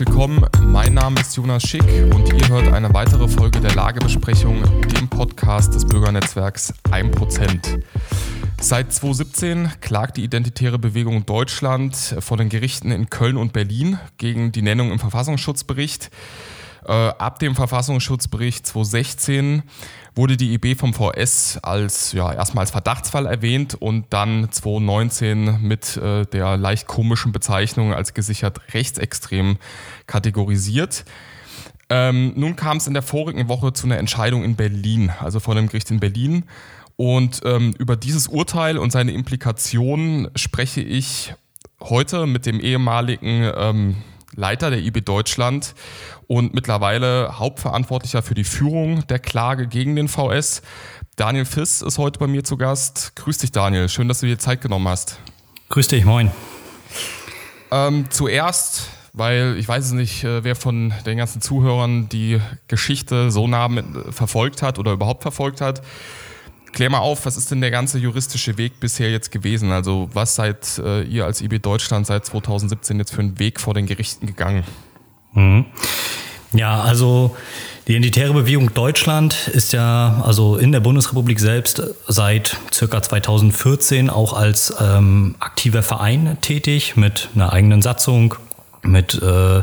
[0.00, 0.46] willkommen.
[0.62, 5.74] Mein Name ist Jonas Schick und ihr hört eine weitere Folge der Lagebesprechung, dem Podcast
[5.74, 7.82] des Bürgernetzwerks 1%.
[8.58, 14.52] Seit 2017 klagt die Identitäre Bewegung Deutschland vor den Gerichten in Köln und Berlin gegen
[14.52, 16.10] die Nennung im Verfassungsschutzbericht.
[16.86, 19.62] Äh, ab dem Verfassungsschutzbericht 2016
[20.14, 25.96] wurde die IB vom VS als ja, erstmal als Verdachtsfall erwähnt und dann 2019 mit
[25.96, 29.58] äh, der leicht komischen Bezeichnung als gesichert rechtsextrem
[30.06, 31.04] kategorisiert.
[31.90, 35.54] Ähm, nun kam es in der vorigen Woche zu einer Entscheidung in Berlin, also vor
[35.54, 36.44] dem Gericht in Berlin.
[36.96, 41.34] Und ähm, über dieses Urteil und seine Implikationen spreche ich
[41.80, 43.96] heute mit dem ehemaligen ähm,
[44.34, 45.74] Leiter der IB Deutschland
[46.26, 50.62] und mittlerweile Hauptverantwortlicher für die Führung der Klage gegen den VS.
[51.16, 53.12] Daniel Fiss ist heute bei mir zu Gast.
[53.16, 53.88] Grüß dich, Daniel.
[53.88, 55.18] Schön, dass du dir Zeit genommen hast.
[55.68, 56.30] Grüß dich, moin.
[57.70, 63.46] Ähm, zuerst, weil ich weiß nicht, äh, wer von den ganzen Zuhörern die Geschichte so
[63.46, 65.82] nah mit, äh, verfolgt hat oder überhaupt verfolgt hat.
[66.72, 69.72] Klär mal auf, was ist denn der ganze juristische Weg bisher jetzt gewesen?
[69.72, 73.74] Also was seid äh, ihr als IB Deutschland seit 2017 jetzt für einen Weg vor
[73.74, 74.64] den Gerichten gegangen?
[75.32, 75.66] Mhm.
[76.52, 77.36] Ja, also
[77.86, 84.32] die Identitäre Bewegung Deutschland ist ja also in der Bundesrepublik selbst seit circa 2014 auch
[84.32, 88.34] als ähm, aktiver Verein tätig mit einer eigenen Satzung,
[88.82, 89.62] mit äh,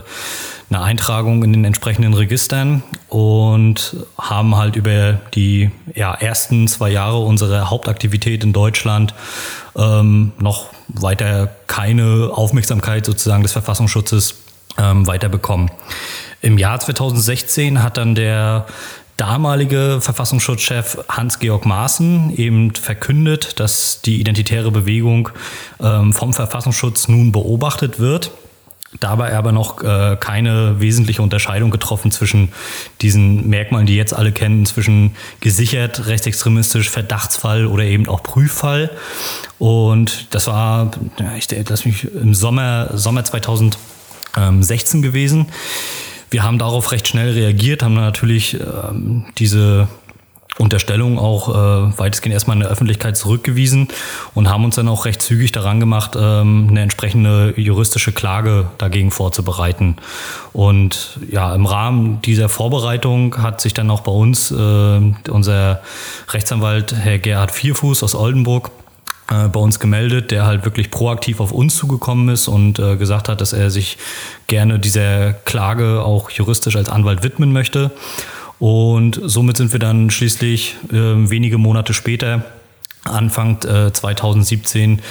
[0.69, 7.19] eine Eintragung in den entsprechenden Registern und haben halt über die ja, ersten zwei Jahre
[7.19, 9.13] unserer Hauptaktivität in Deutschland
[9.77, 14.35] ähm, noch weiter keine Aufmerksamkeit sozusagen des Verfassungsschutzes
[14.77, 15.71] ähm, weiterbekommen.
[16.41, 18.65] Im Jahr 2016 hat dann der
[19.15, 25.29] damalige Verfassungsschutzchef Hans-Georg Maaßen eben verkündet, dass die identitäre Bewegung
[25.81, 28.31] ähm, vom Verfassungsschutz nun beobachtet wird
[28.99, 32.49] Dabei aber noch äh, keine wesentliche Unterscheidung getroffen zwischen
[33.01, 38.89] diesen Merkmalen, die jetzt alle kennen, zwischen gesichert, rechtsextremistisch, Verdachtsfall oder eben auch Prüffall.
[39.59, 40.91] Und das war,
[41.37, 45.47] ich lass mich im Sommer, Sommer 2016 gewesen.
[46.29, 49.87] Wir haben darauf recht schnell reagiert, haben natürlich ähm, diese
[50.57, 53.89] Unterstellung auch äh, weitestgehend erstmal in der Öffentlichkeit zurückgewiesen
[54.33, 59.11] und haben uns dann auch recht zügig daran gemacht, ähm, eine entsprechende juristische Klage dagegen
[59.11, 59.97] vorzubereiten.
[60.53, 65.81] Und ja, im Rahmen dieser Vorbereitung hat sich dann auch bei uns äh, unser
[66.29, 68.71] Rechtsanwalt Herr Gerhard Vierfuß aus Oldenburg
[69.29, 73.29] äh, bei uns gemeldet, der halt wirklich proaktiv auf uns zugekommen ist und äh, gesagt
[73.29, 73.97] hat, dass er sich
[74.47, 77.91] gerne dieser Klage auch juristisch als Anwalt widmen möchte.
[78.59, 82.45] Und somit sind wir dann schließlich äh, wenige Monate später,
[83.03, 85.01] Anfang äh, 2017,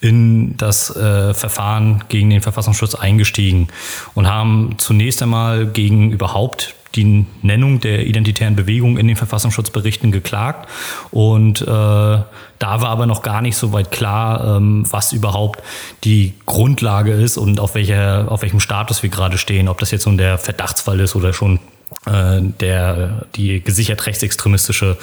[0.00, 3.68] in das äh, Verfahren gegen den Verfassungsschutz eingestiegen
[4.14, 10.68] und haben zunächst einmal gegen überhaupt die Nennung der identitären Bewegung in den Verfassungsschutzberichten geklagt.
[11.10, 12.26] Und äh, da
[12.58, 15.60] war aber noch gar nicht so weit klar, ähm, was überhaupt
[16.04, 19.68] die Grundlage ist und auf, welcher, auf welchem Status wir gerade stehen.
[19.68, 21.58] Ob das jetzt nun der Verdachtsfall ist oder schon
[22.06, 24.96] äh, der, die gesichert rechtsextremistische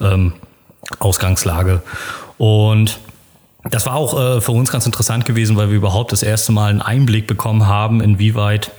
[0.00, 0.34] ähm,
[0.98, 1.82] Ausgangslage.
[2.38, 2.98] Und
[3.64, 6.70] das war auch äh, für uns ganz interessant gewesen, weil wir überhaupt das erste Mal
[6.70, 8.70] einen Einblick bekommen haben, inwieweit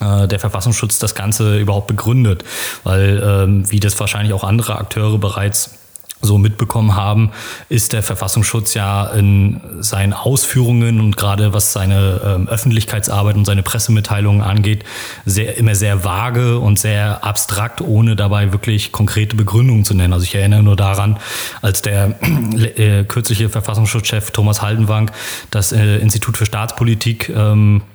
[0.00, 2.44] äh, der Verfassungsschutz das Ganze überhaupt begründet.
[2.84, 5.79] Weil, ähm, wie das wahrscheinlich auch andere Akteure bereits
[6.22, 7.30] so mitbekommen haben,
[7.68, 13.62] ist der Verfassungsschutz ja in seinen Ausführungen und gerade was seine ähm, Öffentlichkeitsarbeit und seine
[13.62, 14.84] Pressemitteilungen angeht,
[15.24, 20.12] sehr, immer sehr vage und sehr abstrakt, ohne dabei wirklich konkrete Begründungen zu nennen.
[20.12, 21.18] Also ich erinnere nur daran,
[21.62, 25.10] als der äh, kürzliche Verfassungsschutzchef Thomas Haldenwang
[25.50, 27.89] das äh, Institut für Staatspolitik ähm, äh,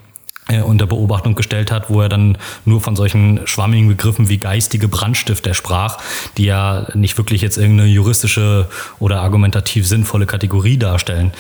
[0.47, 5.53] unter Beobachtung gestellt hat, wo er dann nur von solchen schwammigen Begriffen wie geistige Brandstifter
[5.53, 5.97] sprach,
[6.37, 8.67] die ja nicht wirklich jetzt irgendeine juristische
[8.99, 11.31] oder argumentativ sinnvolle Kategorie darstellen.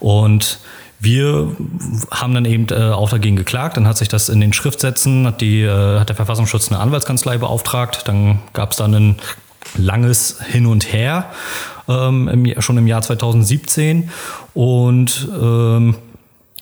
[0.00, 0.58] Und
[1.00, 1.56] wir
[2.10, 3.76] haben dann eben äh, auch dagegen geklagt.
[3.76, 7.38] Dann hat sich das in den Schriftsätzen, hat, die, äh, hat der Verfassungsschutz eine Anwaltskanzlei
[7.38, 8.02] beauftragt.
[8.06, 9.16] Dann gab es dann ein
[9.76, 11.30] langes Hin und Her,
[11.88, 14.10] ähm, im, schon im Jahr 2017.
[14.54, 15.94] Und ähm,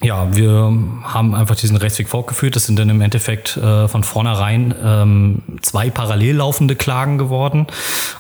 [0.03, 0.73] ja, wir
[1.05, 2.55] haben einfach diesen Rechtsweg fortgeführt.
[2.55, 7.67] Das sind dann im Endeffekt äh, von vornherein ähm, zwei parallel laufende Klagen geworden.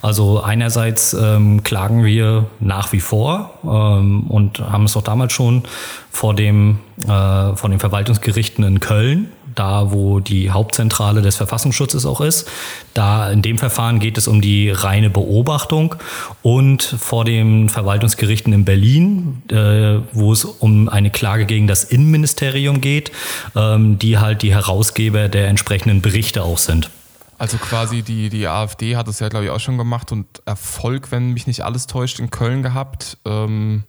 [0.00, 5.64] Also einerseits ähm, klagen wir nach wie vor ähm, und haben es auch damals schon
[6.11, 12.20] vor dem äh, von den Verwaltungsgerichten in Köln da wo die Hauptzentrale des Verfassungsschutzes auch
[12.20, 12.49] ist.
[12.94, 15.97] Da in dem Verfahren geht es um die reine Beobachtung
[16.43, 22.81] und vor den Verwaltungsgerichten in Berlin, äh, wo es um eine Klage gegen das Innenministerium
[22.81, 23.11] geht,
[23.56, 26.91] ähm, die halt die Herausgeber der entsprechenden Berichte auch sind.
[27.38, 31.11] Also quasi die, die AfD hat es ja, glaube ich, auch schon gemacht und Erfolg,
[31.11, 33.19] wenn mich nicht alles täuscht, in Köln gehabt.
[33.26, 33.85] Ähm,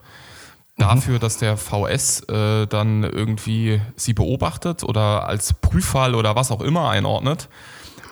[0.78, 1.20] dafür, mhm.
[1.20, 6.90] dass der VS äh, dann irgendwie sie beobachtet oder als Prüffall oder was auch immer
[6.90, 7.50] einordnet.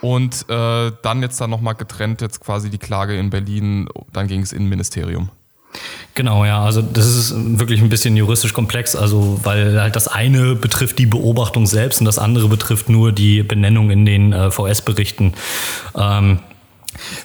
[0.01, 4.41] Und äh, dann jetzt dann nochmal getrennt, jetzt quasi die Klage in Berlin, dann ging
[4.41, 5.29] es Innenministerium.
[6.13, 10.55] Genau, ja, also das ist wirklich ein bisschen juristisch komplex, also weil halt das eine
[10.55, 15.33] betrifft die Beobachtung selbst und das andere betrifft nur die Benennung in den äh, VS-Berichten.
[15.95, 16.39] Ähm,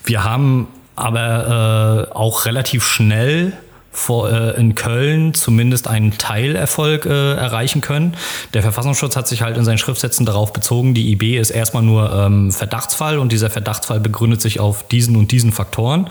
[0.05, 3.53] wir haben aber äh, auch relativ schnell
[3.93, 8.15] vor, äh, in Köln zumindest einen Teilerfolg äh, erreichen können.
[8.55, 12.13] Der Verfassungsschutz hat sich halt in seinen Schriftsätzen darauf bezogen, die IB ist erstmal nur
[12.13, 16.09] ähm, Verdachtsfall und dieser Verdachtsfall begründet sich auf diesen und diesen Faktoren.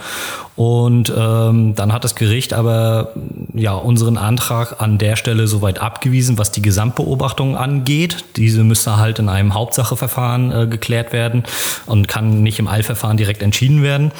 [0.60, 3.14] Und ähm, dann hat das Gericht aber
[3.54, 8.24] ja unseren Antrag an der Stelle soweit abgewiesen, was die Gesamtbeobachtung angeht.
[8.36, 11.44] Diese müsste halt in einem Hauptsacheverfahren äh, geklärt werden
[11.86, 14.12] und kann nicht im Eilverfahren direkt entschieden werden.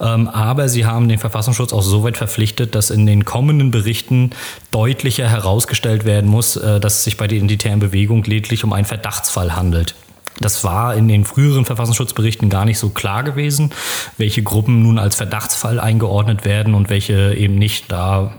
[0.00, 4.30] Ähm, aber sie haben den Verfassungsschutz auch soweit verpflichtet, dass in den kommenden Berichten
[4.70, 8.86] deutlicher herausgestellt werden muss, äh, dass es sich bei der identitären Bewegung lediglich um einen
[8.86, 9.94] Verdachtsfall handelt.
[10.40, 13.70] Das war in den früheren Verfassungsschutzberichten gar nicht so klar gewesen,
[14.16, 17.92] welche Gruppen nun als Verdachtsfall eingeordnet werden und welche eben nicht.
[17.92, 18.32] Da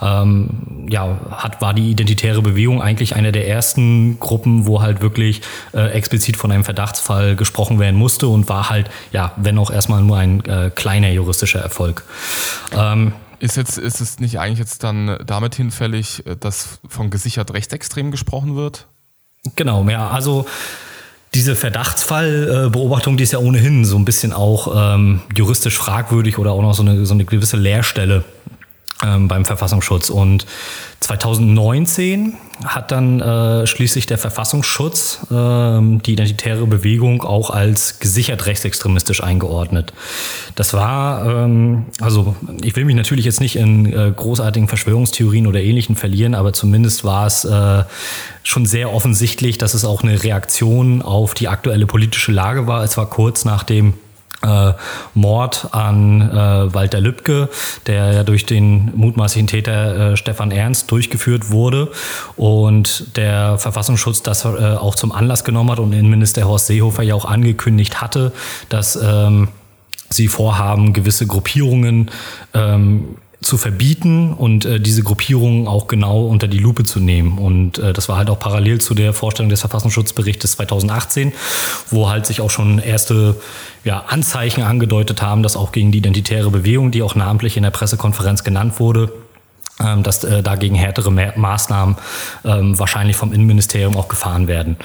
[0.00, 5.40] ähm, ja, hat, war die identitäre Bewegung eigentlich eine der ersten Gruppen, wo halt wirklich
[5.72, 10.02] äh, explizit von einem Verdachtsfall gesprochen werden musste und war halt, ja, wenn auch erstmal
[10.02, 12.04] nur ein äh, kleiner juristischer Erfolg.
[12.72, 17.52] Ähm, ist, jetzt, ist es nicht eigentlich jetzt dann damit hinfällig, äh, dass von gesichert
[17.52, 18.86] rechtsextrem gesprochen wird?
[19.56, 20.46] Genau, ja, also
[21.34, 26.62] diese Verdachtsfallbeobachtung, die ist ja ohnehin so ein bisschen auch ähm, juristisch fragwürdig oder auch
[26.62, 28.24] noch so eine, so eine gewisse Leerstelle
[29.00, 30.10] beim Verfassungsschutz.
[30.10, 30.46] Und
[31.00, 32.34] 2019
[32.64, 39.92] hat dann äh, schließlich der Verfassungsschutz äh, die identitäre Bewegung auch als gesichert rechtsextremistisch eingeordnet.
[40.56, 45.60] Das war, ähm, also ich will mich natürlich jetzt nicht in äh, großartigen Verschwörungstheorien oder
[45.60, 47.84] ähnlichen verlieren, aber zumindest war es äh,
[48.42, 52.82] schon sehr offensichtlich, dass es auch eine Reaktion auf die aktuelle politische Lage war.
[52.82, 53.94] Es war kurz nach dem
[54.42, 54.72] äh,
[55.14, 57.48] Mord an äh, Walter Lübcke,
[57.86, 61.90] der ja durch den mutmaßlichen Täter äh, Stefan Ernst durchgeführt wurde
[62.36, 67.14] und der Verfassungsschutz das äh, auch zum Anlass genommen hat und Innenminister Horst Seehofer ja
[67.14, 68.32] auch angekündigt hatte,
[68.68, 69.48] dass ähm,
[70.10, 72.10] sie vorhaben, gewisse Gruppierungen
[72.54, 77.38] ähm, zu verbieten und äh, diese Gruppierungen auch genau unter die Lupe zu nehmen.
[77.38, 81.32] Und äh, das war halt auch parallel zu der Vorstellung des Verfassungsschutzberichtes 2018,
[81.90, 83.36] wo halt sich auch schon erste
[83.84, 87.70] ja, Anzeichen angedeutet haben, dass auch gegen die identitäre Bewegung, die auch namentlich in der
[87.70, 89.12] Pressekonferenz genannt wurde,
[89.80, 91.96] ähm, dass äh, dagegen härtere Maßnahmen
[92.44, 94.76] ähm, wahrscheinlich vom Innenministerium auch gefahren werden.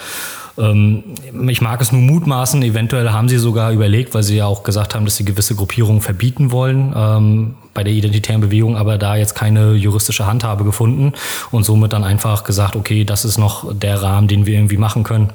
[0.58, 1.04] Ähm,
[1.50, 4.94] ich mag es nur mutmaßen, eventuell haben sie sogar überlegt, weil sie ja auch gesagt
[4.96, 9.34] haben, dass sie gewisse Gruppierungen verbieten wollen ähm, bei der identitären Bewegung, aber da jetzt
[9.36, 11.14] keine juristische Handhabe gefunden
[11.52, 15.04] und somit dann einfach gesagt, okay, das ist noch der Rahmen, den wir irgendwie machen
[15.04, 15.32] können.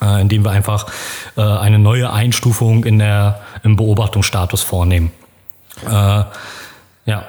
[0.00, 0.86] Äh, indem wir einfach
[1.36, 5.10] äh, eine neue Einstufung in der, im Beobachtungsstatus vornehmen.
[5.84, 5.90] Äh,
[7.06, 7.24] ja.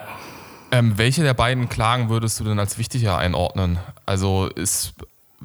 [0.71, 3.80] Ähm, welche der beiden Klagen würdest du denn als wichtiger einordnen?
[4.06, 4.94] Also ist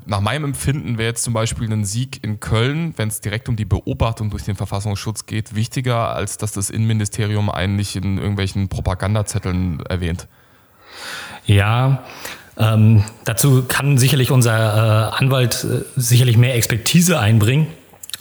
[0.07, 3.57] nach meinem Empfinden wäre jetzt zum Beispiel ein Sieg in Köln, wenn es direkt um
[3.57, 9.81] die Beobachtung durch den Verfassungsschutz geht, wichtiger, als dass das Innenministerium eigentlich in irgendwelchen Propagandazetteln
[9.87, 10.29] erwähnt.
[11.47, 12.05] Ja,
[12.57, 17.67] ähm, dazu kann sicherlich unser äh, Anwalt äh, sicherlich mehr Expertise einbringen.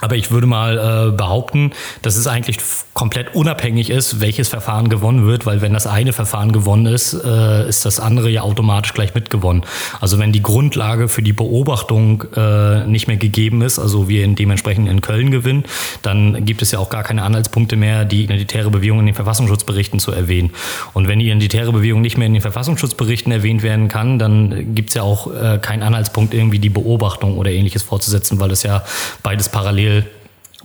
[0.01, 1.71] Aber ich würde mal äh, behaupten,
[2.01, 2.57] dass es eigentlich
[2.93, 7.67] komplett unabhängig ist, welches Verfahren gewonnen wird, weil wenn das eine Verfahren gewonnen ist, äh,
[7.67, 9.63] ist das andere ja automatisch gleich mitgewonnen.
[10.01, 14.35] Also wenn die Grundlage für die Beobachtung äh, nicht mehr gegeben ist, also wir in
[14.35, 15.63] dementsprechend in Köln gewinnen,
[16.01, 19.99] dann gibt es ja auch gar keine Anhaltspunkte mehr, die identitäre Bewegung in den Verfassungsschutzberichten
[19.99, 20.51] zu erwähnen.
[20.93, 24.89] Und wenn die identitäre Bewegung nicht mehr in den Verfassungsschutzberichten erwähnt werden kann, dann gibt
[24.89, 28.83] es ja auch äh, keinen Anhaltspunkt, irgendwie die Beobachtung oder ähnliches fortzusetzen, weil das ja
[29.23, 29.82] beides parallel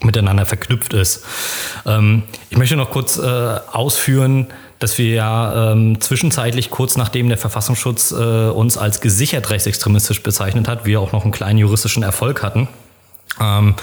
[0.02, 1.24] miteinander verknüpft ist.
[1.86, 3.22] Ähm, ich möchte noch kurz äh,
[3.72, 4.46] ausführen,
[4.78, 10.68] dass wir ja ähm, zwischenzeitlich kurz nachdem der Verfassungsschutz äh, uns als gesichert rechtsextremistisch bezeichnet
[10.68, 12.68] hat, wir auch noch einen kleinen juristischen Erfolg hatten.
[13.40, 13.74] Ähm,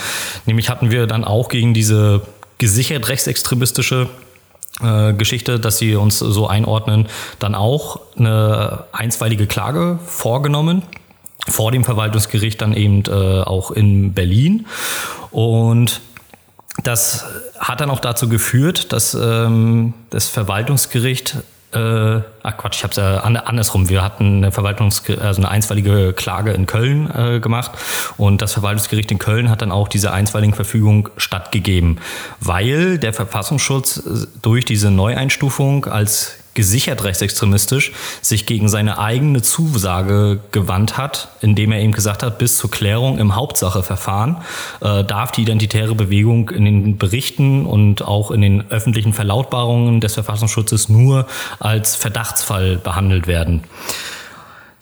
[0.46, 2.22] nämlich hatten wir dann auch gegen diese
[2.58, 4.10] gesichert rechtsextremistische
[4.82, 7.08] äh, Geschichte, dass sie uns so einordnen,
[7.40, 10.84] dann auch eine einstweilige Klage vorgenommen
[11.48, 14.66] vor dem Verwaltungsgericht dann eben äh, auch in Berlin.
[15.32, 16.02] Und
[16.84, 17.26] das
[17.60, 21.38] hat dann auch dazu geführt, dass ähm, das Verwaltungsgericht
[21.76, 23.90] äh, ach Quatsch, ich habe es äh, andersrum.
[23.90, 27.72] Wir hatten eine Verwaltungs also eine einstweilige Klage in Köln äh, gemacht
[28.18, 32.00] und das Verwaltungsgericht in Köln hat dann auch diese einstweiligen Verfügung stattgegeben,
[32.40, 40.40] weil der Verfassungsschutz äh, durch diese Neueinstufung als gesichert rechtsextremistisch sich gegen seine eigene Zusage
[40.52, 44.38] gewandt hat, indem er eben gesagt hat, bis zur Klärung im Hauptsacheverfahren
[44.82, 50.16] äh, darf die identitäre Bewegung in den Berichten und auch in den öffentlichen Verlautbarungen des
[50.16, 51.28] Verfassungsschutzes nur
[51.60, 53.64] als Verdachtsfall behandelt werden.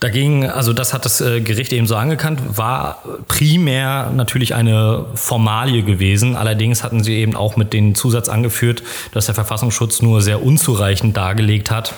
[0.03, 5.81] Dagegen, also das hat das äh, Gericht eben so angekannt, war primär natürlich eine Formalie
[5.81, 6.35] gewesen.
[6.35, 8.83] Allerdings hatten sie eben auch mit den Zusatz angeführt,
[9.13, 11.93] dass der Verfassungsschutz nur sehr unzureichend dargelegt hat,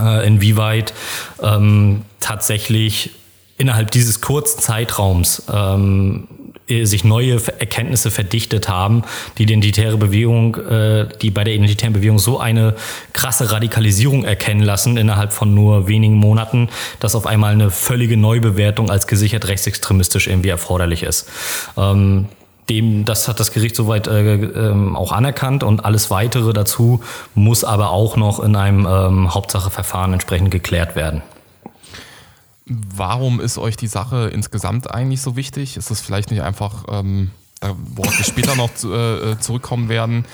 [0.00, 0.92] äh, inwieweit
[1.40, 3.12] ähm, tatsächlich
[3.56, 6.37] innerhalb dieses kurzen Zeitraums ähm, äh,
[6.68, 9.02] sich neue Erkenntnisse verdichtet haben,
[9.38, 12.74] die identitäre Bewegung, äh, die bei der identitären Bewegung so eine
[13.12, 16.68] krasse Radikalisierung erkennen lassen innerhalb von nur wenigen Monaten,
[17.00, 21.28] dass auf einmal eine völlige Neubewertung als gesichert rechtsextremistisch irgendwie erforderlich ist.
[21.76, 22.26] Ähm,
[22.68, 27.00] dem, das hat das Gericht soweit äh, ähm, auch anerkannt und alles weitere dazu
[27.34, 31.22] muss aber auch noch in einem ähm, Hauptsacheverfahren entsprechend geklärt werden.
[32.68, 35.76] Warum ist euch die Sache insgesamt eigentlich so wichtig?
[35.76, 40.24] Ist es vielleicht nicht einfach, ähm, worauf wir später noch zu, äh, zurückkommen werden?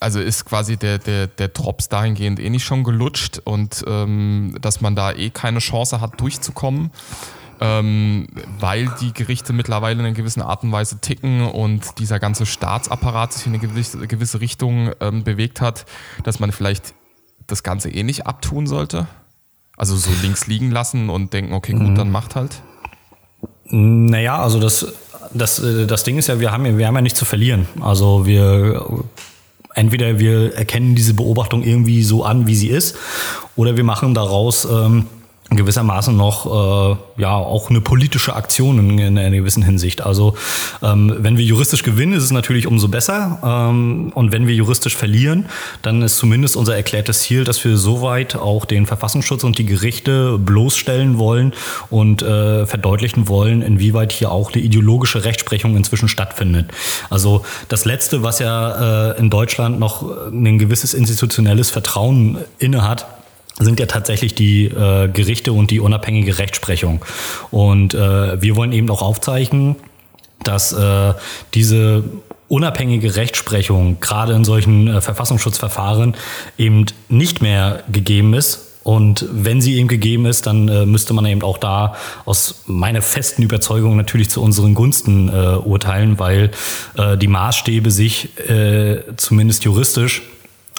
[0.00, 4.80] Also ist quasi der, der, der Drops dahingehend eh nicht schon gelutscht und ähm, dass
[4.80, 6.90] man da eh keine Chance hat, durchzukommen,
[7.60, 8.26] ähm,
[8.58, 13.32] weil die Gerichte mittlerweile in einer gewissen Art und Weise ticken und dieser ganze Staatsapparat
[13.32, 15.86] sich in eine gewisse, gewisse Richtung ähm, bewegt hat,
[16.24, 16.94] dass man vielleicht
[17.46, 19.06] das Ganze eh nicht abtun sollte?
[19.76, 21.94] Also so links liegen lassen und denken, okay, gut, mhm.
[21.94, 22.60] dann macht halt?
[23.64, 24.86] Naja, also das,
[25.32, 27.66] das, äh, das Ding ist ja, wir haben, wir haben ja nichts zu verlieren.
[27.80, 29.04] Also wir
[29.74, 32.96] entweder wir erkennen diese Beobachtung irgendwie so an, wie sie ist,
[33.56, 35.06] oder wir machen daraus ähm,
[35.56, 40.02] gewissermaßen noch äh, ja auch eine politische Aktion in, in einer gewissen Hinsicht.
[40.02, 40.34] Also
[40.82, 43.38] ähm, wenn wir juristisch gewinnen, ist es natürlich umso besser.
[43.42, 45.46] Ähm, und wenn wir juristisch verlieren,
[45.82, 50.38] dann ist zumindest unser erklärtes Ziel, dass wir soweit auch den Verfassungsschutz und die Gerichte
[50.38, 51.52] bloßstellen wollen
[51.90, 56.70] und äh, verdeutlichen wollen, inwieweit hier auch eine ideologische Rechtsprechung inzwischen stattfindet.
[57.10, 63.06] Also das Letzte, was ja äh, in Deutschland noch ein gewisses institutionelles Vertrauen innehat,
[63.58, 67.04] sind ja tatsächlich die äh, Gerichte und die unabhängige Rechtsprechung.
[67.50, 69.76] Und äh, wir wollen eben auch aufzeichnen,
[70.42, 71.14] dass äh,
[71.54, 72.04] diese
[72.48, 76.14] unabhängige Rechtsprechung gerade in solchen äh, Verfassungsschutzverfahren
[76.58, 78.68] eben nicht mehr gegeben ist.
[78.82, 81.94] Und wenn sie eben gegeben ist, dann äh, müsste man eben auch da
[82.24, 86.50] aus meiner festen Überzeugung natürlich zu unseren Gunsten äh, urteilen, weil
[86.96, 90.22] äh, die Maßstäbe sich äh, zumindest juristisch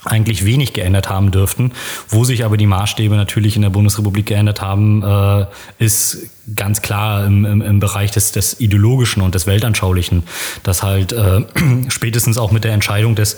[0.05, 1.72] eigentlich wenig geändert haben dürften.
[2.10, 5.45] Wo sich aber die Maßstäbe natürlich in der Bundesrepublik geändert haben, äh,
[5.79, 10.24] ist ganz klar im, im, im Bereich des, des Ideologischen und des Weltanschaulichen,
[10.63, 11.41] dass halt äh,
[11.89, 13.38] spätestens auch mit der Entscheidung des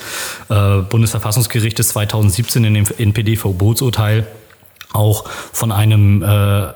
[0.50, 4.26] äh, Bundesverfassungsgerichtes 2017 in dem NPD-Verbotsurteil
[4.94, 6.68] auch von einem äh,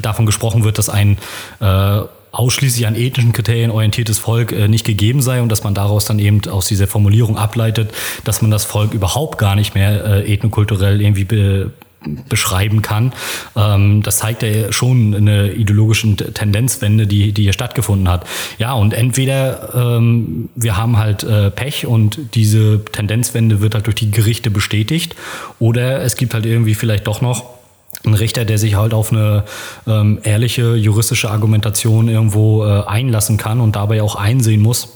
[0.00, 1.18] davon gesprochen wird, dass ein
[1.60, 2.00] äh,
[2.34, 6.18] ausschließlich an ethnischen Kriterien orientiertes Volk äh, nicht gegeben sei und dass man daraus dann
[6.18, 7.92] eben aus dieser Formulierung ableitet,
[8.24, 11.70] dass man das Volk überhaupt gar nicht mehr äh, ethnokulturell irgendwie be
[12.28, 13.12] beschreiben kann.
[13.56, 18.26] Ähm, das zeigt ja schon eine ideologische Tendenzwende, die, die hier stattgefunden hat.
[18.58, 23.96] Ja, und entweder ähm, wir haben halt äh, Pech und diese Tendenzwende wird halt durch
[23.96, 25.16] die Gerichte bestätigt
[25.58, 27.53] oder es gibt halt irgendwie vielleicht doch noch
[28.04, 29.44] ein Richter, der sich halt auf eine
[29.86, 34.88] ähm, ehrliche juristische Argumentation irgendwo äh, einlassen kann und dabei auch einsehen muss,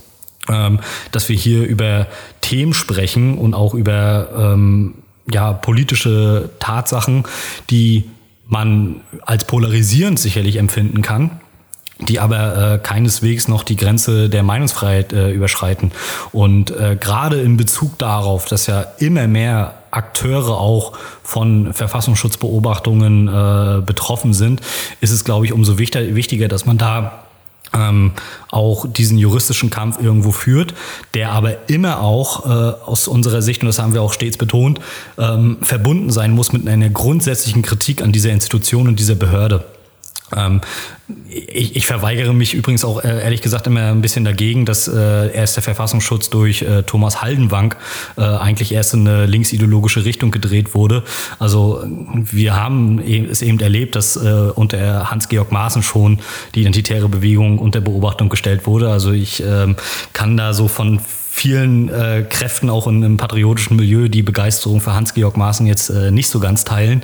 [0.48, 0.80] ähm,
[1.12, 2.06] dass wir hier über
[2.40, 4.94] Themen sprechen und auch über ähm,
[5.30, 7.24] ja, politische Tatsachen,
[7.70, 8.04] die
[8.46, 11.40] man als polarisierend sicherlich empfinden kann
[12.00, 15.92] die aber äh, keineswegs noch die Grenze der Meinungsfreiheit äh, überschreiten.
[16.32, 20.92] Und äh, gerade in Bezug darauf, dass ja immer mehr Akteure auch
[21.22, 24.60] von Verfassungsschutzbeobachtungen äh, betroffen sind,
[25.00, 27.24] ist es, glaube ich, umso wichtiger, dass man da
[27.74, 28.12] ähm,
[28.50, 30.74] auch diesen juristischen Kampf irgendwo führt,
[31.14, 34.80] der aber immer auch äh, aus unserer Sicht, und das haben wir auch stets betont,
[35.18, 39.64] ähm, verbunden sein muss mit einer grundsätzlichen Kritik an dieser Institution und dieser Behörde.
[40.34, 40.60] Ähm,
[41.28, 45.32] ich, ich, verweigere mich übrigens auch äh, ehrlich gesagt immer ein bisschen dagegen, dass äh,
[45.32, 47.74] erst der Verfassungsschutz durch äh, Thomas Haldenwang
[48.16, 51.04] äh, eigentlich erst in eine linksideologische Richtung gedreht wurde.
[51.38, 56.20] Also wir haben e-, es eben erlebt, dass äh, unter Hans-Georg Maaßen schon
[56.54, 58.90] die identitäre Bewegung unter Beobachtung gestellt wurde.
[58.90, 59.76] Also ich ähm,
[60.12, 61.00] kann da so von
[61.38, 66.10] vielen äh, Kräften auch in, im patriotischen Milieu die Begeisterung für Hans-Georg Maaßen jetzt äh,
[66.10, 67.02] nicht so ganz teilen.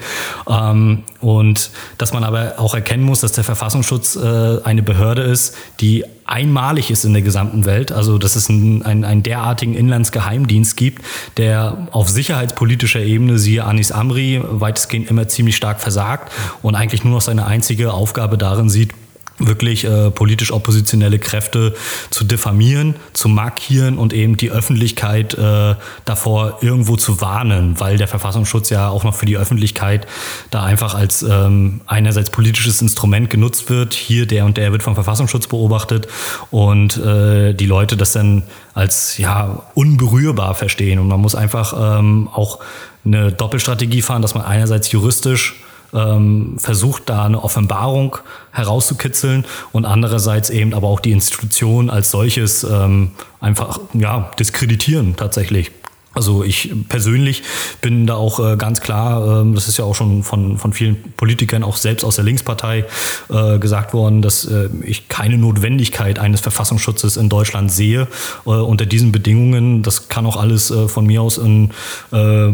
[0.48, 5.56] Ähm, und dass man aber auch erkennen muss, dass der Verfassungsschutz äh, eine Behörde ist,
[5.80, 7.92] die einmalig ist in der gesamten Welt.
[7.92, 11.02] Also dass es einen, einen, einen derartigen Inlandsgeheimdienst gibt,
[11.36, 17.14] der auf sicherheitspolitischer Ebene, siehe Anis Amri, weitestgehend immer ziemlich stark versagt und eigentlich nur
[17.14, 18.90] noch seine einzige Aufgabe darin sieht,
[19.38, 21.74] wirklich äh, politisch oppositionelle Kräfte
[22.10, 25.74] zu diffamieren, zu markieren und eben die Öffentlichkeit äh,
[26.04, 30.06] davor irgendwo zu warnen, weil der Verfassungsschutz ja auch noch für die Öffentlichkeit
[30.50, 33.94] da einfach als ähm, einerseits politisches Instrument genutzt wird.
[33.94, 36.06] Hier der und der wird vom Verfassungsschutz beobachtet
[36.50, 42.28] und äh, die Leute das dann als ja unberührbar verstehen und man muss einfach ähm,
[42.32, 42.60] auch
[43.04, 45.56] eine Doppelstrategie fahren, dass man einerseits juristisch
[45.94, 48.18] ähm, versucht, da eine Offenbarung
[48.50, 55.70] herauszukitzeln und andererseits eben aber auch die Institution als solches ähm, einfach ja, diskreditieren tatsächlich.
[56.14, 57.42] Also ich persönlich
[57.80, 60.96] bin da auch äh, ganz klar, ähm, das ist ja auch schon von, von vielen
[61.16, 62.84] Politikern, auch selbst aus der Linkspartei,
[63.28, 68.06] äh, gesagt worden, dass äh, ich keine Notwendigkeit eines Verfassungsschutzes in Deutschland sehe
[68.44, 69.82] unter diesen Bedingungen.
[69.82, 71.70] Das kann auch alles von mir aus in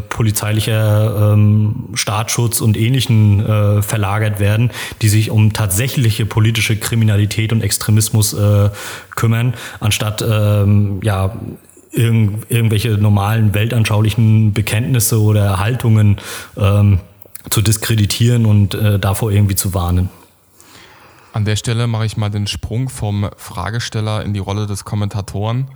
[0.09, 4.71] polizeilicher ähm, Staatsschutz und ähnlichen äh, verlagert werden,
[5.03, 8.37] die sich um tatsächliche politische Kriminalität und Extremismus
[9.15, 11.33] kümmern, anstatt ähm, ja
[11.93, 16.19] irgend, irgendwelche normalen weltanschaulichen Bekenntnisse oder Haltungen
[16.57, 17.01] ähm,
[17.51, 20.11] zu diskreditieren und äh, davor irgendwie zu warnen.
[21.33, 25.69] An der Stelle mache ich mal den Sprung vom Fragesteller in die Rolle des Kommentatoren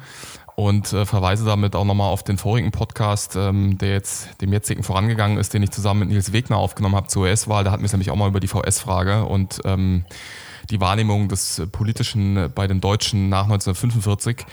[0.56, 4.82] und äh, verweise damit auch nochmal auf den vorigen Podcast, ähm, der jetzt dem jetzigen
[4.82, 7.64] vorangegangen ist, den ich zusammen mit Nils Wegner aufgenommen habe zur US-Wahl.
[7.64, 10.04] Da hatten wir es nämlich auch mal über die VS-Frage und ähm,
[10.70, 14.46] die Wahrnehmung des Politischen bei den Deutschen nach 1945.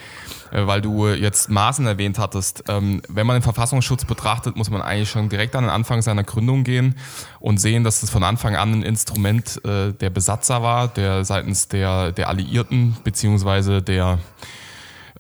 [0.51, 2.63] Äh, weil du jetzt Maßen erwähnt hattest.
[2.67, 6.23] Ähm, wenn man den Verfassungsschutz betrachtet, muss man eigentlich schon direkt an den Anfang seiner
[6.23, 6.95] Gründung gehen
[7.39, 11.67] und sehen, dass es von Anfang an ein Instrument äh, der Besatzer war, der seitens
[11.69, 14.19] der, der Alliierten beziehungsweise der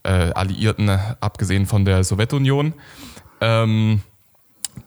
[0.03, 2.73] äh, Alliierten, abgesehen von der Sowjetunion.
[3.39, 4.01] Ähm,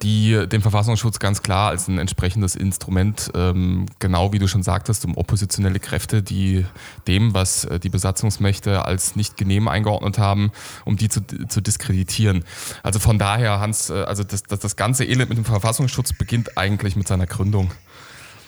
[0.02, 5.04] die den Verfassungsschutz ganz klar als ein entsprechendes Instrument, ähm, genau wie du schon sagtest,
[5.04, 6.66] um oppositionelle Kräfte, die
[7.06, 10.52] dem, was äh, die Besatzungsmächte als nicht genehm eingeordnet haben,
[10.84, 12.44] um die zu, zu diskreditieren.
[12.82, 16.56] Also von daher, Hans, äh, also das, das, das ganze Elend mit dem Verfassungsschutz beginnt
[16.58, 17.70] eigentlich mit seiner Gründung.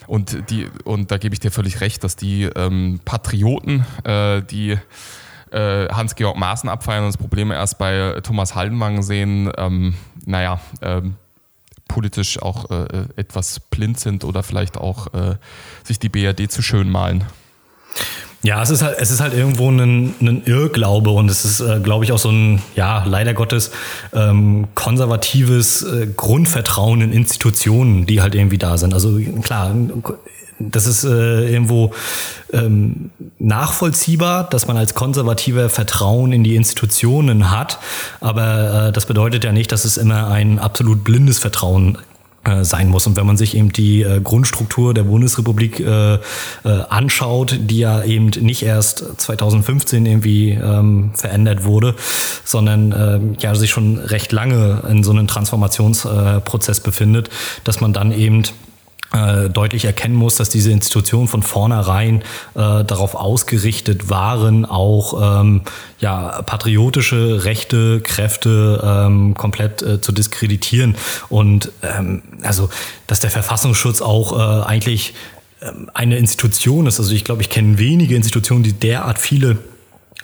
[0.07, 4.79] Und, die, und da gebe ich dir völlig recht, dass die ähm, Patrioten, äh, die
[5.51, 9.95] äh, Hans-Georg Maaßen abfeiern und das Problem erst bei Thomas Haldenwang sehen, ähm,
[10.25, 11.17] naja, ähm,
[11.89, 15.37] politisch auch äh, etwas blind sind oder vielleicht auch äh,
[15.85, 17.25] sich die BRD zu schön malen.
[18.43, 21.81] Ja, es ist halt, es ist halt irgendwo ein, ein Irrglaube und es ist, äh,
[21.81, 23.73] glaube ich, auch so ein, ja, leider Gottes,
[24.13, 28.95] ähm, konservatives äh, Grundvertrauen in Institutionen, die halt irgendwie da sind.
[28.95, 29.75] Also klar,
[30.59, 31.93] das ist äh, irgendwo
[32.53, 37.79] ähm, nachvollziehbar, dass man als Konservativer Vertrauen in die Institutionen hat,
[38.21, 41.99] aber äh, das bedeutet ja nicht, dass es immer ein absolut blindes Vertrauen
[42.47, 43.07] äh, sein muss.
[43.07, 46.19] Und wenn man sich eben die äh, Grundstruktur der Bundesrepublik äh, äh,
[46.65, 51.97] anschaut, die ja eben nicht erst 2015 irgendwie ähm, verändert wurde,
[52.45, 57.31] sondern äh, ja sich schon recht lange in so einem Transformationsprozess befindet,
[57.65, 58.45] dass man dann eben
[59.13, 62.23] äh, deutlich erkennen muss, dass diese Institutionen von vornherein
[62.55, 65.63] äh, darauf ausgerichtet waren, auch ähm,
[66.01, 70.97] ja, patriotische rechte Kräfte ähm, komplett äh, zu diskreditieren.
[71.29, 72.69] Und ähm, also,
[73.07, 75.15] dass der Verfassungsschutz auch äh, eigentlich
[75.63, 76.99] ähm, eine Institution ist.
[76.99, 79.59] Also ich glaube, ich kenne wenige Institutionen, die derart viele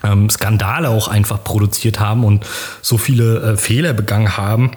[0.03, 2.45] ähm, Skandale auch einfach produziert haben und
[2.83, 4.73] so viele äh, Fehler begangen haben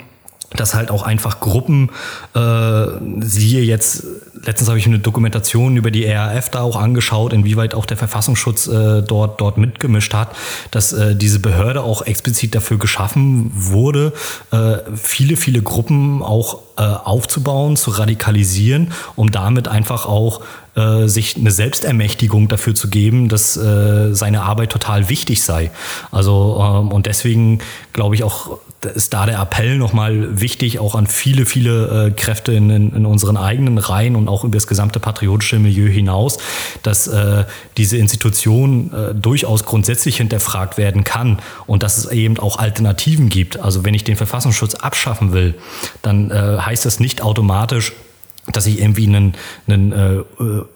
[0.60, 1.90] dass halt auch einfach Gruppen,
[2.34, 2.86] äh,
[3.22, 4.04] siehe jetzt,
[4.44, 8.68] letztens habe ich eine Dokumentation über die RAF da auch angeschaut, inwieweit auch der Verfassungsschutz
[8.68, 10.36] äh, dort, dort mitgemischt hat,
[10.72, 14.14] dass äh, diese Behörde auch explizit dafür geschaffen wurde,
[14.52, 20.42] äh, viele, viele Gruppen auch äh, aufzubauen, zu radikalisieren, um damit einfach auch
[20.76, 25.72] äh, sich eine Selbstermächtigung dafür zu geben, dass äh, seine Arbeit total wichtig sei.
[26.12, 27.60] Also ähm, und deswegen
[27.94, 32.54] glaube ich auch, ist da der Appell nochmal wichtig, auch an viele, viele äh, Kräfte
[32.54, 36.38] in, in, unseren eigenen Reihen und auch über das gesamte patriotische Milieu hinaus,
[36.84, 37.46] dass äh,
[37.78, 43.60] diese Institution äh, durchaus grundsätzlich hinterfragt werden kann und dass es eben auch Alternativen gibt.
[43.60, 45.56] Also wenn ich den Verfassungsschutz abschaffen will,
[46.02, 47.94] dann äh, heißt das nicht automatisch,
[48.52, 49.34] dass ich irgendwie ein
[49.68, 50.24] einen äh,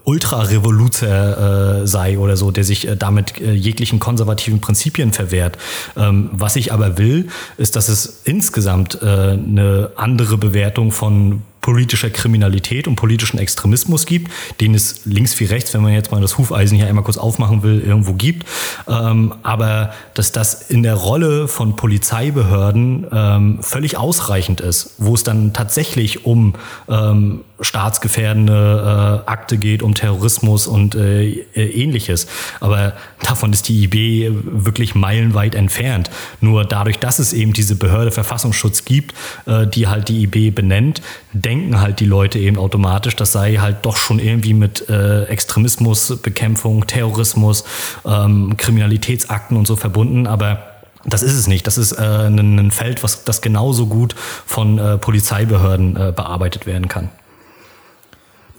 [0.03, 5.57] Ultra-Revoluzer äh, sei oder so, der sich äh, damit äh, jeglichen konservativen Prinzipien verwehrt.
[5.95, 12.09] Ähm, was ich aber will, ist, dass es insgesamt äh, eine andere Bewertung von politischer
[12.09, 16.37] Kriminalität und politischen Extremismus gibt, den es links wie rechts, wenn man jetzt mal das
[16.37, 18.47] Hufeisen hier einmal kurz aufmachen will, irgendwo gibt.
[18.87, 25.23] Ähm, aber dass das in der Rolle von Polizeibehörden ähm, völlig ausreichend ist, wo es
[25.23, 26.55] dann tatsächlich um
[26.87, 32.27] ähm, staatsgefährdende äh, Akte geht, um Terrorismus und äh, äh ähnliches.
[32.59, 32.93] Aber
[33.23, 36.09] davon ist die IB wirklich meilenweit entfernt.
[36.41, 39.13] Nur dadurch, dass es eben diese Behörde Verfassungsschutz gibt,
[39.45, 41.01] äh, die halt die IB benennt,
[41.33, 46.87] denken halt die Leute eben automatisch, das sei halt doch schon irgendwie mit äh, Extremismusbekämpfung,
[46.87, 47.63] Terrorismus,
[48.05, 50.63] ähm, Kriminalitätsakten und so verbunden, aber
[51.05, 51.65] das ist es nicht.
[51.65, 56.65] Das ist äh, ein, ein, Feld, was das genauso gut von äh, Polizeibehörden äh, bearbeitet
[56.65, 57.09] werden kann.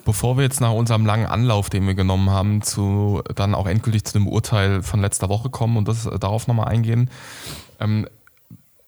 [0.04, 4.04] Bevor wir jetzt nach unserem langen Anlauf, den wir genommen haben, zu dann auch endgültig
[4.04, 7.10] zu dem Urteil von letzter Woche kommen und das darauf nochmal eingehen,
[7.80, 8.06] ähm,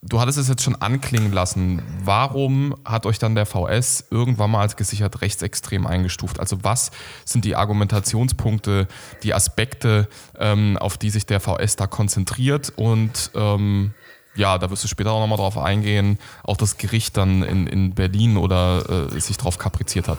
[0.04, 1.80] Du hattest es jetzt schon anklingen lassen.
[2.04, 6.40] Warum hat euch dann der VS irgendwann mal als gesichert rechtsextrem eingestuft?
[6.40, 6.90] Also was
[7.24, 8.88] sind die Argumentationspunkte,
[9.22, 12.72] die Aspekte, ähm, auf die sich der VS da konzentriert?
[12.74, 13.94] Und ähm,
[14.34, 17.94] ja, da wirst du später auch nochmal drauf eingehen, auch das Gericht dann in, in
[17.94, 20.18] Berlin oder äh, sich drauf kapriziert hat.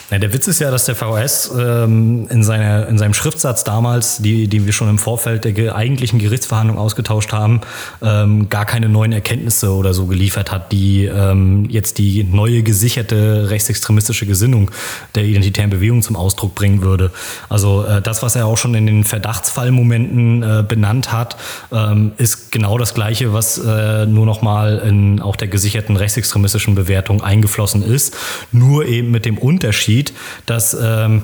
[0.11, 4.17] Ja, der Witz ist ja, dass der VHS ähm, in, seiner, in seinem Schriftsatz damals,
[4.17, 7.61] die, den wir schon im Vorfeld der eigentlichen Gerichtsverhandlung ausgetauscht haben,
[8.01, 13.49] ähm, gar keine neuen Erkenntnisse oder so geliefert hat, die ähm, jetzt die neue gesicherte
[13.49, 14.71] rechtsextremistische Gesinnung
[15.15, 17.11] der identitären Bewegung zum Ausdruck bringen würde.
[17.47, 21.37] Also äh, das, was er auch schon in den Verdachtsfallmomenten äh, benannt hat,
[21.71, 27.23] ähm, ist genau das Gleiche, was äh, nur nochmal in auch der gesicherten rechtsextremistischen Bewertung
[27.23, 28.17] eingeflossen ist,
[28.51, 30.13] nur eben mit dem Unterschied, sieht,
[30.45, 31.23] dass ähm,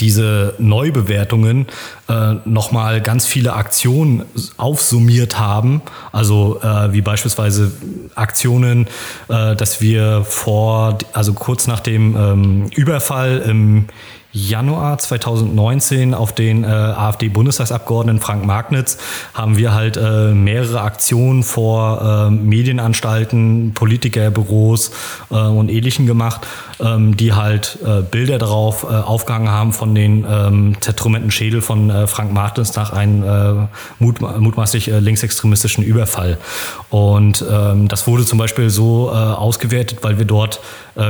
[0.00, 1.66] diese Neubewertungen
[2.10, 4.24] äh, nochmal ganz viele Aktionen
[4.58, 5.80] aufsummiert haben.
[6.12, 7.72] Also äh, wie beispielsweise
[8.14, 8.86] Aktionen,
[9.28, 13.86] äh, dass wir vor, also kurz nach dem ähm, Überfall im
[14.30, 18.98] Januar 2019 auf den äh, AfD-Bundestagsabgeordneten Frank Magnitz
[19.32, 24.92] haben wir halt äh, mehrere Aktionen vor äh, Medienanstalten, Politikerbüros
[25.30, 26.46] äh, und Ähnlichem gemacht,
[26.78, 32.06] ähm, die halt äh, Bilder darauf äh, aufgehangen haben von den ähm, zertrümmerten Schädel von
[32.06, 33.66] Frank Magnitz nach einem äh,
[33.98, 36.36] mut, mutmaßlich linksextremistischen Überfall.
[36.90, 40.60] Und ähm, das wurde zum Beispiel so ausgewertet, weil wir dort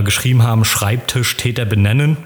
[0.04, 2.16] geschrieben haben, Schreibtisch Täter benennen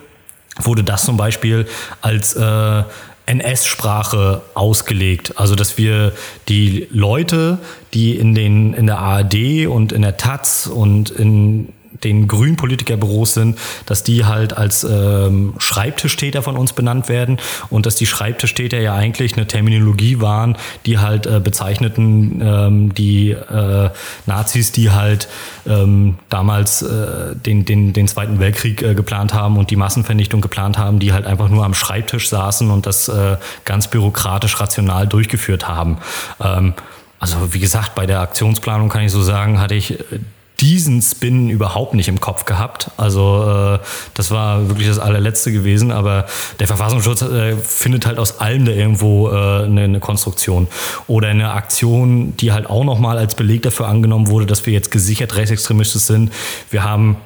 [0.61, 1.67] wurde das zum Beispiel
[2.01, 2.83] als äh,
[3.27, 5.35] NS-Sprache ausgelegt.
[5.37, 6.13] Also dass wir
[6.49, 7.59] die Leute,
[7.95, 11.73] die in, den, in der ARD und in der Taz und in
[12.05, 17.39] den grünen Politikerbüros sind, dass die halt als ähm, Schreibtischtäter von uns benannt werden
[17.71, 23.31] und dass die Schreibtischtäter ja eigentlich eine Terminologie waren, die halt äh, bezeichneten ähm, die
[23.31, 23.91] äh,
[24.27, 25.29] Nazis, die halt
[25.67, 30.79] ähm, damals äh, den, den, den Zweiten Weltkrieg äh, geplant haben und die Massenvernichtung geplant
[30.79, 35.69] haben, die halt einfach nur am Schreibtisch saßen und das äh, ganz bürokratisch rational durchgeführt
[35.69, 35.99] haben.
[36.41, 36.75] Ähm,
[37.19, 40.19] also wie gesagt, bei der Aktionsplanung kann ich so sagen, hatte ich äh,
[40.61, 42.91] diesen Spin überhaupt nicht im Kopf gehabt.
[42.97, 43.79] Also äh,
[44.15, 46.27] das war wirklich das allerletzte gewesen, aber
[46.61, 50.69] der Verfassungsschutz äh, findet halt aus allem da irgendwo äh, eine, eine, Konstruktion.
[51.09, 54.91] Oder eine Aktion, die halt auch nochmal als Beleg dafür angenommen wurde, dass wir jetzt
[54.91, 56.33] gesichert rechtsextremistisch sind.
[56.71, 57.17] Wir haben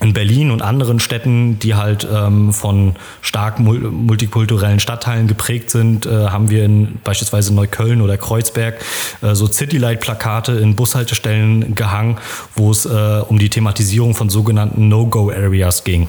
[0.00, 6.28] in Berlin und anderen Städten, die halt ähm, von stark multikulturellen Stadtteilen geprägt sind, äh,
[6.28, 8.80] haben wir in beispielsweise Neukölln oder Kreuzberg
[9.20, 12.16] äh, so Citylight-Plakate in Bushaltestellen gehangen,
[12.56, 16.08] wo es äh, um die Thematisierung von sogenannten No-Go-Areas ging.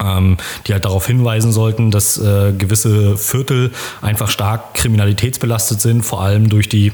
[0.00, 6.22] Ähm, die halt darauf hinweisen sollten, dass äh, gewisse Viertel einfach stark kriminalitätsbelastet sind, vor
[6.22, 6.92] allem durch die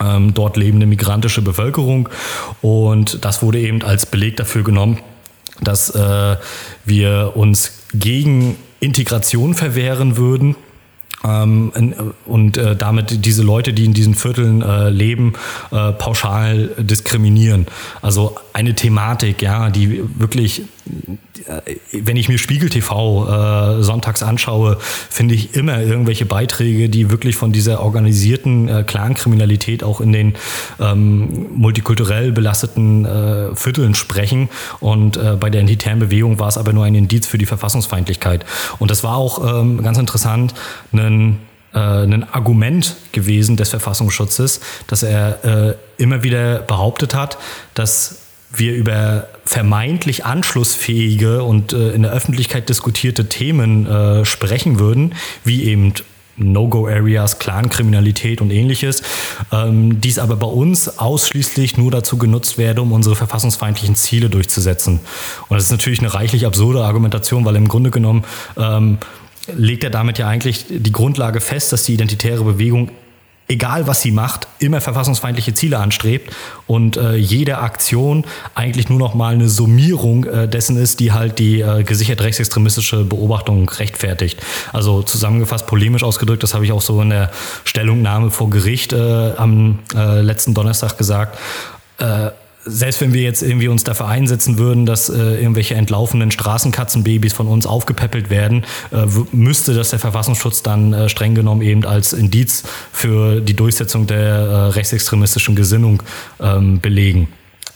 [0.00, 2.08] ähm, dort lebende migrantische Bevölkerung.
[2.60, 4.98] Und das wurde eben als Beleg dafür genommen,
[5.60, 6.36] dass äh,
[6.84, 10.56] wir uns gegen Integration verwehren würden
[11.24, 11.94] ähm,
[12.26, 15.34] und äh, damit diese Leute, die in diesen Vierteln äh, leben,
[15.70, 17.66] äh, pauschal diskriminieren.
[18.02, 20.62] Also eine Thematik, ja, die wirklich,
[21.92, 27.36] wenn ich mir Spiegel TV äh, sonntags anschaue, finde ich immer irgendwelche Beiträge, die wirklich
[27.36, 30.34] von dieser organisierten äh, Clankriminalität auch in den
[30.80, 34.48] ähm, multikulturell belasteten äh, Vierteln sprechen.
[34.80, 38.44] Und äh, bei der identitären Bewegung war es aber nur ein Indiz für die Verfassungsfeindlichkeit.
[38.78, 40.54] Und das war auch ähm, ganz interessant,
[40.92, 41.38] ein
[41.72, 47.36] äh, ein Argument gewesen des Verfassungsschutzes, dass er äh, immer wieder behauptet hat,
[47.74, 48.20] dass
[48.52, 55.64] wir über vermeintlich anschlussfähige und äh, in der Öffentlichkeit diskutierte Themen äh, sprechen würden, wie
[55.64, 55.92] eben
[56.36, 59.02] No-Go-Areas, Clankriminalität und ähnliches,
[59.52, 65.00] ähm, dies aber bei uns ausschließlich nur dazu genutzt werde, um unsere verfassungsfeindlichen Ziele durchzusetzen.
[65.48, 68.24] Und das ist natürlich eine reichlich absurde Argumentation, weil im Grunde genommen
[68.56, 68.98] ähm,
[69.56, 72.90] legt er damit ja eigentlich die Grundlage fest, dass die identitäre Bewegung
[73.48, 76.34] egal was sie macht, immer verfassungsfeindliche Ziele anstrebt
[76.66, 81.38] und äh, jede Aktion eigentlich nur noch mal eine Summierung äh, dessen ist, die halt
[81.38, 84.40] die äh, gesichert rechtsextremistische Beobachtung rechtfertigt.
[84.72, 87.30] Also zusammengefasst, polemisch ausgedrückt, das habe ich auch so in der
[87.64, 91.38] Stellungnahme vor Gericht äh, am äh, letzten Donnerstag gesagt.
[92.66, 97.46] Selbst wenn wir jetzt irgendwie uns dafür einsetzen würden, dass äh, irgendwelche entlaufenden Straßenkatzenbabys von
[97.46, 102.64] uns aufgepäppelt werden, äh, müsste das der Verfassungsschutz dann äh, streng genommen eben als Indiz
[102.92, 106.02] für die Durchsetzung der äh, rechtsextremistischen Gesinnung
[106.40, 107.28] ähm, belegen.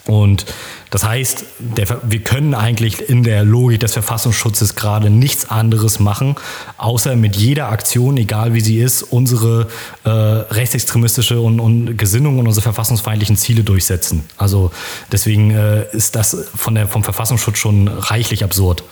[0.09, 0.47] Und
[0.89, 6.37] das heißt, der, wir können eigentlich in der Logik des Verfassungsschutzes gerade nichts anderes machen,
[6.79, 9.69] außer mit jeder Aktion, egal wie sie ist, unsere
[10.05, 14.25] äh, rechtsextremistische und, und Gesinnung und unsere verfassungsfeindlichen Ziele durchsetzen.
[14.39, 14.71] Also
[15.13, 18.85] deswegen äh, ist das von der, vom Verfassungsschutz schon reichlich absurd.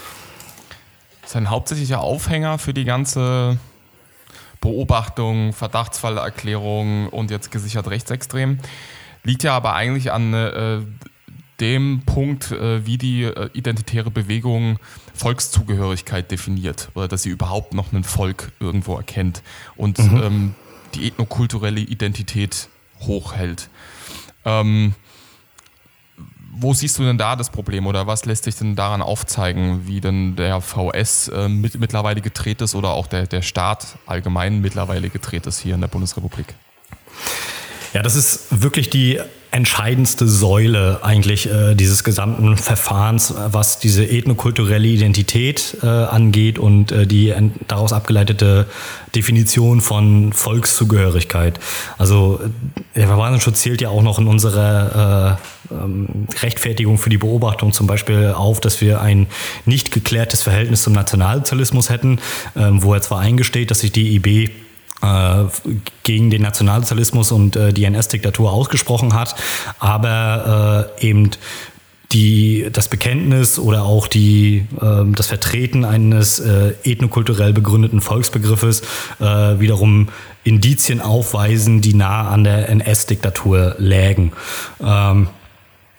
[1.23, 3.57] Das ist ein hauptsächlicher Aufhänger für die ganze
[4.61, 8.59] Beobachtung, Verdachtsfallerklärung und jetzt gesichert rechtsextrem.
[9.27, 10.79] Liegt ja aber eigentlich an äh,
[11.59, 14.79] dem Punkt, äh, wie die äh, identitäre Bewegung
[15.15, 19.43] Volkszugehörigkeit definiert oder dass sie überhaupt noch ein Volk irgendwo erkennt
[19.75, 20.23] und mhm.
[20.23, 20.55] ähm,
[20.95, 22.69] die ethnokulturelle Identität
[23.01, 23.69] hochhält.
[24.45, 24.95] Ähm,
[26.53, 30.01] wo siehst du denn da das Problem oder was lässt sich denn daran aufzeigen, wie
[30.01, 35.11] denn der VS äh, mit, mittlerweile gedreht ist oder auch der, der Staat allgemein mittlerweile
[35.11, 36.55] gedreht ist hier in der Bundesrepublik?
[37.97, 39.19] Ja, das ist wirklich die
[39.53, 47.07] entscheidendste Säule eigentlich äh, dieses gesamten Verfahrens, was diese ethnokulturelle Identität äh, angeht und äh,
[47.07, 47.33] die
[47.67, 48.67] daraus abgeleitete
[49.15, 51.59] Definition von Volkszugehörigkeit.
[51.97, 52.39] Also
[52.95, 55.39] der Verfassungsschutz zählt ja auch noch in unserer
[55.71, 59.27] äh, ähm, Rechtfertigung für die Beobachtung zum Beispiel auf, dass wir ein
[59.65, 62.19] nicht geklärtes Verhältnis zum Nationalsozialismus hätten,
[62.57, 64.66] ähm, wo er zwar eingesteht, dass sich die IB äh,
[66.03, 69.35] gegen den Nationalsozialismus und äh, die NS-Diktatur ausgesprochen hat,
[69.79, 71.31] aber äh, eben
[72.13, 78.83] die, das Bekenntnis oder auch die, äh, das Vertreten eines äh, ethnokulturell begründeten Volksbegriffes
[79.21, 79.25] äh,
[79.59, 80.09] wiederum
[80.45, 84.33] Indizien aufweisen, die nah an der NS-Diktatur lägen.
[84.81, 85.29] Ähm,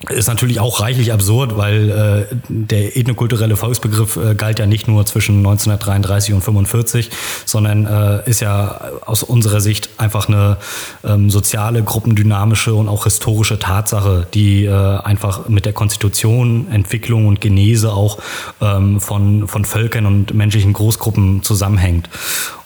[0.09, 1.89] ist natürlich auch reichlich absurd, weil
[2.29, 7.09] äh, der ethnokulturelle Volksbegriff äh, galt ja nicht nur zwischen 1933 und 45,
[7.45, 10.57] sondern äh, ist ja aus unserer Sicht einfach eine
[11.03, 17.41] ähm, soziale, gruppendynamische und auch historische Tatsache, die äh, einfach mit der Konstitution, Entwicklung und
[17.41, 18.19] Genese auch
[18.61, 22.07] ähm, von, von Völkern und menschlichen Großgruppen zusammenhängt.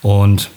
[0.02, 0.52] Und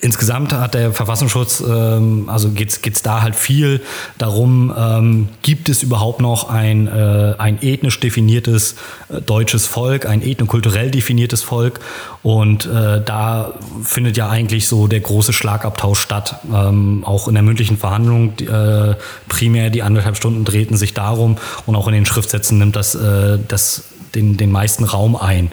[0.00, 3.80] Insgesamt hat der Verfassungsschutz, ähm, also geht es da halt viel
[4.16, 8.76] darum, ähm, gibt es überhaupt noch ein, äh, ein ethnisch definiertes
[9.08, 11.80] äh, deutsches Volk, ein ethnokulturell definiertes Volk
[12.22, 16.36] und äh, da findet ja eigentlich so der große Schlagabtausch statt.
[16.52, 18.94] Ähm, auch in der mündlichen Verhandlung äh,
[19.28, 23.38] primär die anderthalb Stunden drehten sich darum und auch in den Schriftsätzen nimmt das, äh,
[23.48, 23.84] das
[24.14, 25.50] den, den meisten Raum ein.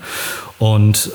[0.59, 1.11] Und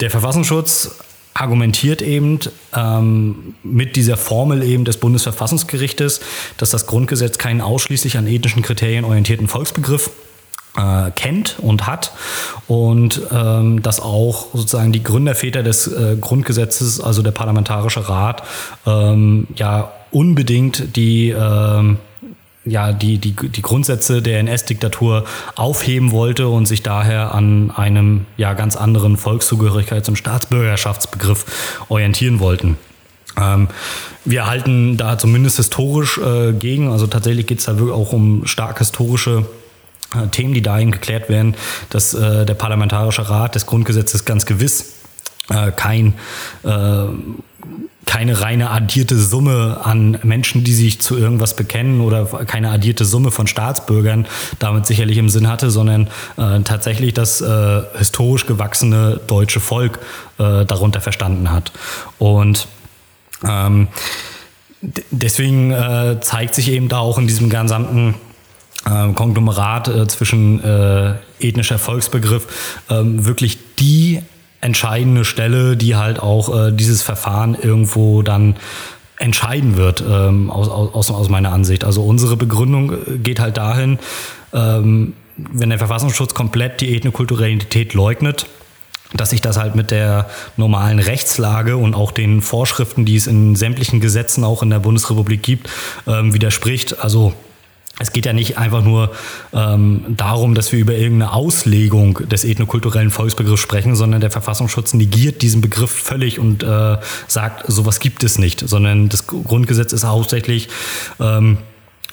[0.00, 0.96] der Verfassungsschutz
[1.34, 2.38] argumentiert eben
[2.74, 6.20] ähm, mit dieser Formel eben des Bundesverfassungsgerichtes,
[6.56, 10.10] dass das Grundgesetz keinen ausschließlich an ethnischen Kriterien orientierten Volksbegriff
[10.76, 12.12] äh, kennt und hat
[12.68, 18.42] und ähm, dass auch sozusagen die Gründerväter des äh, Grundgesetzes, also der Parlamentarische Rat,
[18.86, 21.98] ähm, ja unbedingt die ähm,
[22.64, 25.24] ja, die, die, die Grundsätze der NS-Diktatur
[25.54, 32.76] aufheben wollte und sich daher an einem ja, ganz anderen Volkszugehörigkeits- und Staatsbürgerschaftsbegriff orientieren wollten.
[33.38, 33.68] Ähm,
[34.24, 38.46] wir halten da zumindest historisch äh, gegen, also tatsächlich geht es da wirklich auch um
[38.46, 39.44] stark historische
[40.14, 41.56] äh, Themen, die da eben geklärt werden,
[41.90, 44.94] dass äh, der Parlamentarische Rat des Grundgesetzes ganz gewiss
[45.50, 46.14] äh, kein
[46.62, 47.06] äh,
[48.06, 53.30] keine reine addierte Summe an Menschen, die sich zu irgendwas bekennen oder keine addierte Summe
[53.30, 54.26] von Staatsbürgern
[54.58, 59.98] damit sicherlich im Sinn hatte, sondern äh, tatsächlich das äh, historisch gewachsene deutsche Volk
[60.38, 61.72] äh, darunter verstanden hat.
[62.18, 62.68] Und
[63.44, 63.88] ähm,
[65.10, 68.14] deswegen äh, zeigt sich eben da auch in diesem gesamten
[68.86, 72.46] äh, Konglomerat äh, zwischen äh, ethnischer Volksbegriff
[72.90, 74.22] ähm, wirklich die
[74.64, 78.56] entscheidende Stelle, die halt auch äh, dieses Verfahren irgendwo dann
[79.18, 81.84] entscheiden wird, ähm, aus, aus, aus meiner Ansicht.
[81.84, 83.98] Also unsere Begründung äh, geht halt dahin,
[84.52, 88.46] ähm, wenn der Verfassungsschutz komplett die ethnokulturelle Identität leugnet,
[89.12, 93.56] dass sich das halt mit der normalen Rechtslage und auch den Vorschriften, die es in
[93.56, 95.68] sämtlichen Gesetzen auch in der Bundesrepublik gibt,
[96.06, 97.00] ähm, widerspricht.
[97.04, 97.34] Also
[98.00, 99.12] es geht ja nicht einfach nur
[99.52, 105.42] ähm, darum, dass wir über irgendeine Auslegung des ethnokulturellen Volksbegriffs sprechen, sondern der Verfassungsschutz negiert
[105.42, 106.96] diesen Begriff völlig und äh,
[107.28, 110.68] sagt, sowas gibt es nicht, sondern das Grundgesetz ist hauptsächlich
[111.20, 111.58] ähm,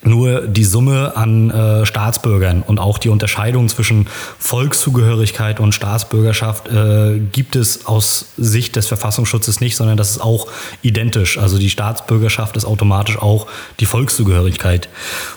[0.03, 4.07] nur die Summe an äh, Staatsbürgern und auch die Unterscheidung zwischen
[4.39, 10.47] Volkszugehörigkeit und Staatsbürgerschaft äh, gibt es aus Sicht des Verfassungsschutzes nicht, sondern das ist auch
[10.81, 11.37] identisch.
[11.37, 13.47] Also die Staatsbürgerschaft ist automatisch auch
[13.79, 14.89] die Volkszugehörigkeit.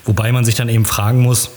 [0.05, 1.50] Wobei man sich dann eben fragen muss,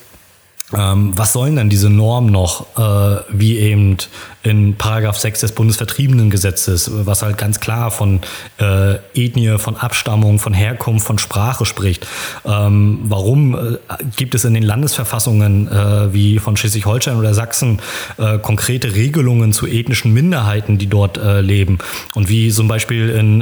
[0.76, 3.98] ähm, was sollen denn diese Normen noch, äh, wie eben
[4.44, 8.20] in Paragraph 6 des Bundesvertriebenengesetzes, was halt ganz klar von
[8.60, 12.06] äh, Ethnie, von Abstammung, von Herkunft, von Sprache spricht.
[12.46, 13.78] Ähm, warum äh,
[14.18, 17.80] gibt es in den Landesverfassungen äh, wie von Schleswig-Holstein oder Sachsen
[18.18, 21.78] äh, konkrete Regelungen zu ethnischen Minderheiten, die dort äh, leben?
[22.14, 23.42] Und wie zum Beispiel in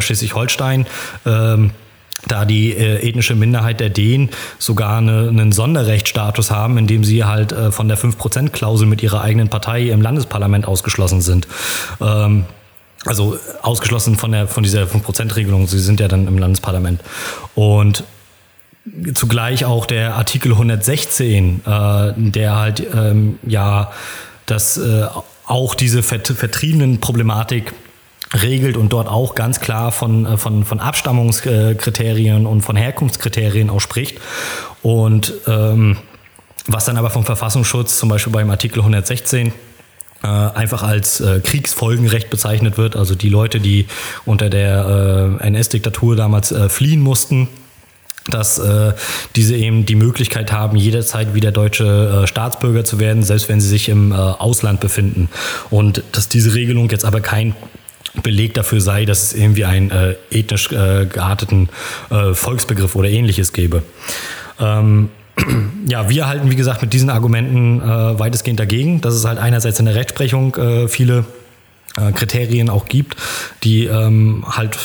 [0.00, 0.86] Schleswig-Holstein
[1.24, 1.70] ähm,
[2.26, 7.52] da die äh, ethnische Minderheit der Dänen sogar eine, einen Sonderrechtsstatus haben, indem sie halt
[7.52, 11.46] äh, von der 5%-Klausel mit ihrer eigenen Partei im Landesparlament ausgeschlossen sind.
[12.00, 12.44] Ähm,
[13.04, 15.68] also ausgeschlossen von, der, von dieser 5%-Regelung.
[15.68, 17.00] Sie sind ja dann im Landesparlament.
[17.54, 18.04] Und
[19.14, 23.92] zugleich auch der Artikel 116, äh, der halt ähm, ja
[24.46, 25.06] das äh,
[25.46, 27.72] auch diese Vert vertriebenen Problematik
[28.34, 33.80] regelt und dort auch ganz klar von, äh, von, von Abstammungskriterien und von Herkunftskriterien auch
[33.80, 34.18] spricht.
[34.82, 35.96] Und ähm,
[36.66, 39.52] was dann aber vom Verfassungsschutz, zum Beispiel beim Artikel 116,
[40.22, 42.96] äh, einfach als äh, Kriegsfolgenrecht bezeichnet wird.
[42.96, 43.86] Also die Leute, die
[44.24, 47.48] unter der äh, NS-Diktatur damals äh, fliehen mussten,
[48.28, 48.92] dass äh,
[49.36, 53.68] diese eben die Möglichkeit haben, jederzeit wieder deutsche äh, Staatsbürger zu werden, selbst wenn sie
[53.68, 55.28] sich im äh, Ausland befinden.
[55.70, 57.54] Und dass diese Regelung jetzt aber kein
[58.22, 61.68] Beleg dafür sei, dass es irgendwie einen äh, ethnisch äh, gearteten
[62.10, 63.82] äh, Volksbegriff oder ähnliches gäbe.
[64.60, 65.10] Ähm,
[65.88, 69.78] ja, wir halten, wie gesagt, mit diesen Argumenten äh, weitestgehend dagegen, dass es halt einerseits
[69.78, 71.24] in der Rechtsprechung äh, viele
[71.96, 73.16] äh, Kriterien auch gibt,
[73.62, 74.78] die ähm, halt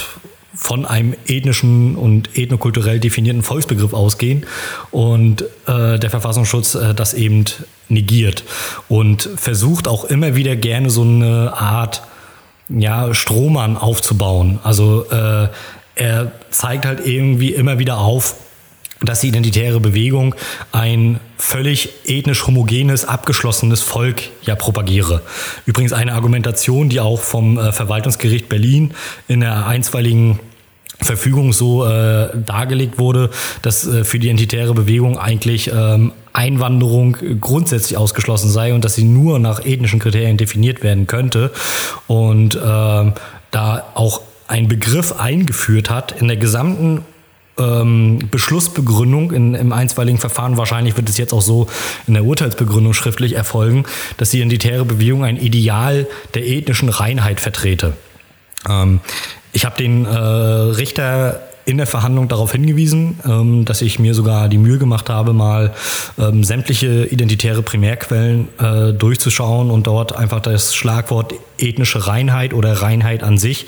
[0.54, 4.46] von einem ethnischen und ethnokulturell definierten Volksbegriff ausgehen
[4.92, 7.46] und äh, der Verfassungsschutz äh, das eben
[7.90, 8.44] negiert
[8.88, 12.04] und versucht auch immer wieder gerne so eine Art
[12.78, 14.60] ja, Strohmann aufzubauen.
[14.64, 15.48] Also äh,
[15.96, 18.36] er zeigt halt irgendwie immer wieder auf,
[19.02, 20.36] dass die identitäre Bewegung
[20.72, 25.22] ein völlig ethnisch homogenes, abgeschlossenes Volk ja propagiere.
[25.66, 28.94] Übrigens eine Argumentation, die auch vom äh, Verwaltungsgericht Berlin
[29.28, 30.40] in der einstweiligen
[31.00, 33.32] Verfügung so äh, dargelegt wurde,
[33.64, 39.04] dass äh, für die identitäre Bewegung eigentlich ähm, Einwanderung grundsätzlich ausgeschlossen sei und dass sie
[39.04, 41.52] nur nach ethnischen Kriterien definiert werden könnte
[42.08, 43.14] und ähm,
[43.52, 47.06] da auch ein Begriff eingeführt hat in der gesamten
[47.58, 51.68] ähm, Beschlussbegründung in, im einstweiligen Verfahren, wahrscheinlich wird es jetzt auch so
[52.08, 53.86] in der Urteilsbegründung schriftlich erfolgen,
[54.18, 57.94] dass die identitäre Bewegung ein Ideal der ethnischen Reinheit vertrete.
[58.70, 59.00] Ähm,
[59.54, 64.50] ich habe den äh, Richter in der Verhandlung darauf hingewiesen, ähm, dass ich mir sogar
[64.50, 65.74] die Mühe gemacht habe, mal
[66.20, 73.24] ähm, sämtliche identitäre Primärquellen äh, durchzuschauen und dort einfach das Schlagwort ethnische Reinheit oder Reinheit
[73.24, 73.68] an sich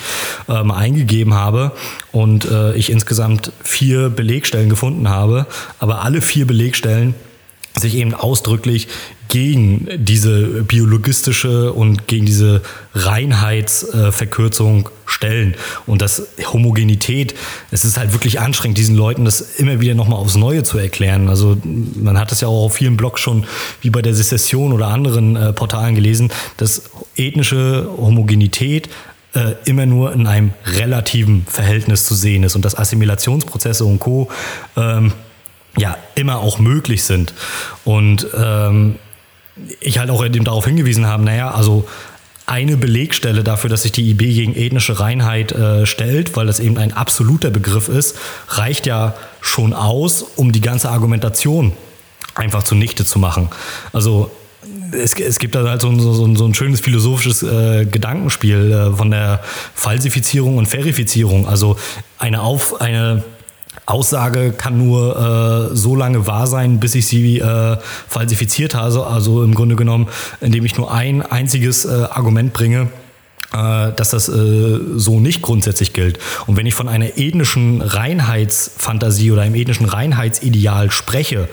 [0.50, 1.72] ähm, eingegeben habe
[2.12, 5.46] und äh, ich insgesamt vier Belegstellen gefunden habe,
[5.80, 7.16] aber alle vier Belegstellen
[7.80, 8.88] sich eben ausdrücklich
[9.30, 12.62] gegen diese biologistische und gegen diese
[12.94, 15.56] Reinheitsverkürzung stellen.
[15.88, 17.34] Und das Homogenität,
[17.72, 21.30] es ist halt wirklich anstrengend, diesen Leuten das immer wieder nochmal aufs Neue zu erklären.
[21.30, 23.46] Also man hat es ja auch auf vielen Blogs schon,
[23.82, 26.84] wie bei der Secession oder anderen äh, Portalen gelesen, dass
[27.16, 28.90] ethnische Homogenität
[29.34, 34.30] äh, immer nur in einem relativen Verhältnis zu sehen ist und dass Assimilationsprozesse und Co.
[34.78, 35.12] Ähm,
[35.78, 37.34] ja immer auch möglich sind.
[37.84, 38.96] Und ähm,
[39.80, 41.88] ich halt auch eben darauf hingewiesen habe, naja, also
[42.46, 46.78] eine Belegstelle dafür, dass sich die IB gegen ethnische Reinheit äh, stellt, weil das eben
[46.78, 48.18] ein absoluter Begriff ist,
[48.50, 51.74] reicht ja schon aus, um die ganze Argumentation
[52.36, 53.50] einfach zunichte zu machen.
[53.94, 54.32] Also
[54.92, 59.12] es, es gibt da halt so, so, so ein schönes philosophisches äh, Gedankenspiel äh, von
[59.12, 59.42] der
[59.74, 61.48] Falsifizierung und Verifizierung.
[61.48, 61.78] Also
[62.18, 63.24] eine, Auf, eine
[63.86, 67.78] Aussage kann nur äh, so lange wahr sein, bis ich sie äh,
[68.08, 69.06] falsifiziert habe.
[69.08, 70.08] Also im Grunde genommen,
[70.42, 72.90] indem ich nur ein einziges äh, Argument bringe,
[73.54, 76.18] äh, dass das äh, so nicht grundsätzlich gilt.
[76.48, 81.50] Und wenn ich von einer ethnischen Reinheitsfantasie oder einem ethnischen Reinheitsideal spreche,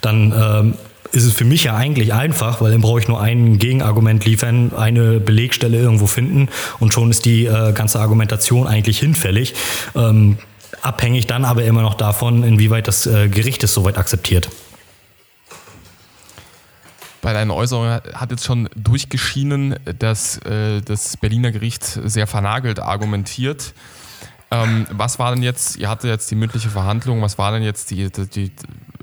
[0.00, 0.74] dann ähm,
[1.12, 4.72] ist es für mich ja eigentlich einfach, weil dann brauche ich nur ein Gegenargument liefern,
[4.76, 9.54] eine Belegstelle irgendwo finden und schon ist die äh, ganze Argumentation eigentlich hinfällig.
[9.96, 10.38] Ähm,
[10.82, 14.48] abhängig dann aber immer noch davon, inwieweit das äh, Gericht es soweit akzeptiert.
[17.22, 23.74] Bei deinen Äußerungen hat jetzt schon durchgeschienen, dass äh, das Berliner Gericht sehr vernagelt argumentiert.
[24.50, 27.90] Ähm, was war denn jetzt, ihr hattet jetzt die mündliche Verhandlung, was war denn jetzt
[27.90, 28.52] die, die, die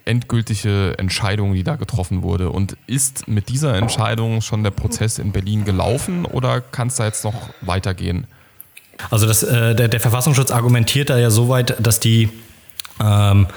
[0.05, 2.49] endgültige Entscheidung, die da getroffen wurde?
[2.49, 7.05] Und ist mit dieser Entscheidung schon der Prozess in Berlin gelaufen oder kann es da
[7.05, 8.25] jetzt noch weitergehen?
[9.09, 12.29] Also das, äh, der, der, Verfassungsschutz argumentiert da ja so weit, dass die
[13.03, 13.47] ähm,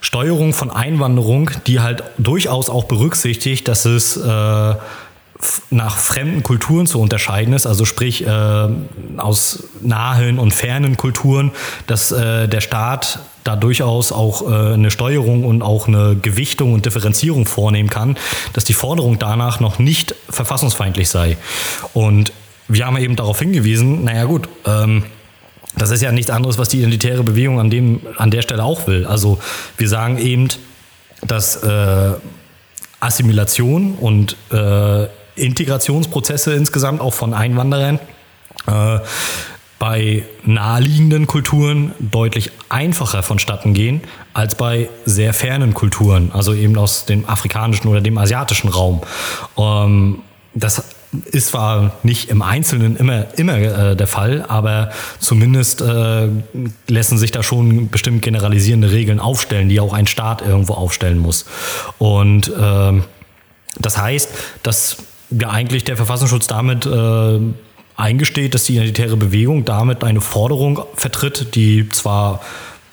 [0.00, 4.74] Steuerung von Einwanderung, die halt durchaus auch berücksichtigt, dass es äh,
[5.70, 8.68] nach fremden Kulturen zu unterscheiden ist, also sprich äh,
[9.16, 11.50] aus nahen und fernen Kulturen,
[11.86, 16.86] dass äh, der Staat da durchaus auch äh, eine Steuerung und auch eine Gewichtung und
[16.86, 18.16] Differenzierung vornehmen kann,
[18.52, 21.36] dass die Forderung danach noch nicht verfassungsfeindlich sei.
[21.92, 22.32] Und
[22.68, 25.04] wir haben eben darauf hingewiesen, naja gut, ähm,
[25.76, 28.86] das ist ja nichts anderes, was die identitäre Bewegung an, dem, an der Stelle auch
[28.86, 29.06] will.
[29.06, 29.38] Also
[29.76, 30.48] wir sagen eben,
[31.22, 32.12] dass äh,
[33.00, 35.06] Assimilation und äh,
[35.36, 37.98] Integrationsprozesse insgesamt auch von Einwanderern
[38.66, 38.98] äh,
[39.78, 44.02] bei naheliegenden Kulturen deutlich einfacher vonstatten gehen
[44.32, 49.02] als bei sehr fernen Kulturen, also eben aus dem afrikanischen oder dem asiatischen Raum.
[49.58, 50.20] Ähm,
[50.54, 50.84] das
[51.26, 56.28] ist zwar nicht im Einzelnen immer, immer äh, der Fall, aber zumindest äh,
[56.88, 61.46] lassen sich da schon bestimmt generalisierende Regeln aufstellen, die auch ein Staat irgendwo aufstellen muss.
[61.98, 63.02] Und äh,
[63.78, 64.30] das heißt,
[64.62, 64.96] dass
[65.30, 67.40] ja eigentlich der Verfassungsschutz damit äh,
[67.96, 72.40] eingesteht, dass die identitäre Bewegung damit eine Forderung vertritt, die zwar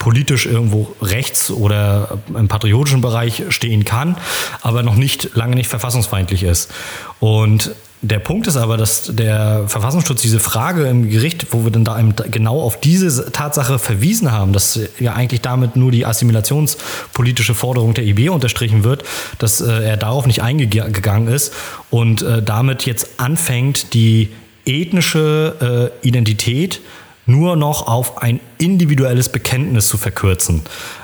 [0.02, 4.18] politisch irgendwo rechts oder im patriotischen Bereich stehen kann,
[4.62, 6.72] aber noch nicht lange nicht verfassungsfeindlich ist.
[7.20, 11.86] Und der Punkt ist aber, dass der Verfassungsschutz diese Frage im Gericht, wo wir dann
[11.86, 17.94] da genau auf diese Tatsache verwiesen haben, dass ja eigentlich damit nur die assimilationspolitische Forderung
[17.94, 19.04] der IB unterstrichen wird,
[19.38, 21.54] dass äh, er darauf nicht eingegangen ist
[21.92, 24.30] und äh, damit jetzt anfängt, die
[24.66, 26.82] ethnische äh, Identität
[27.26, 30.62] nur noch auf ein individuelles Bekenntnis zu verkürzen.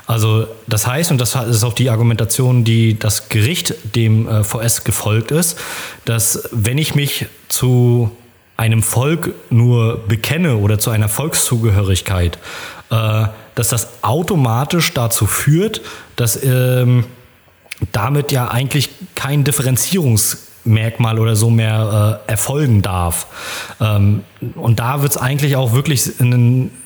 [0.07, 4.83] Also das heißt, und das ist auch die Argumentation, die das Gericht dem äh, VS
[4.83, 5.57] gefolgt ist,
[6.05, 8.11] dass wenn ich mich zu
[8.57, 12.39] einem Volk nur bekenne oder zu einer Volkszugehörigkeit,
[12.89, 15.81] äh, dass das automatisch dazu führt,
[16.15, 17.05] dass ähm,
[17.91, 23.27] damit ja eigentlich kein Differenzierungs Merkmal oder so mehr äh, erfolgen darf.
[23.79, 24.23] Ähm,
[24.55, 26.11] und da wird es eigentlich auch wirklich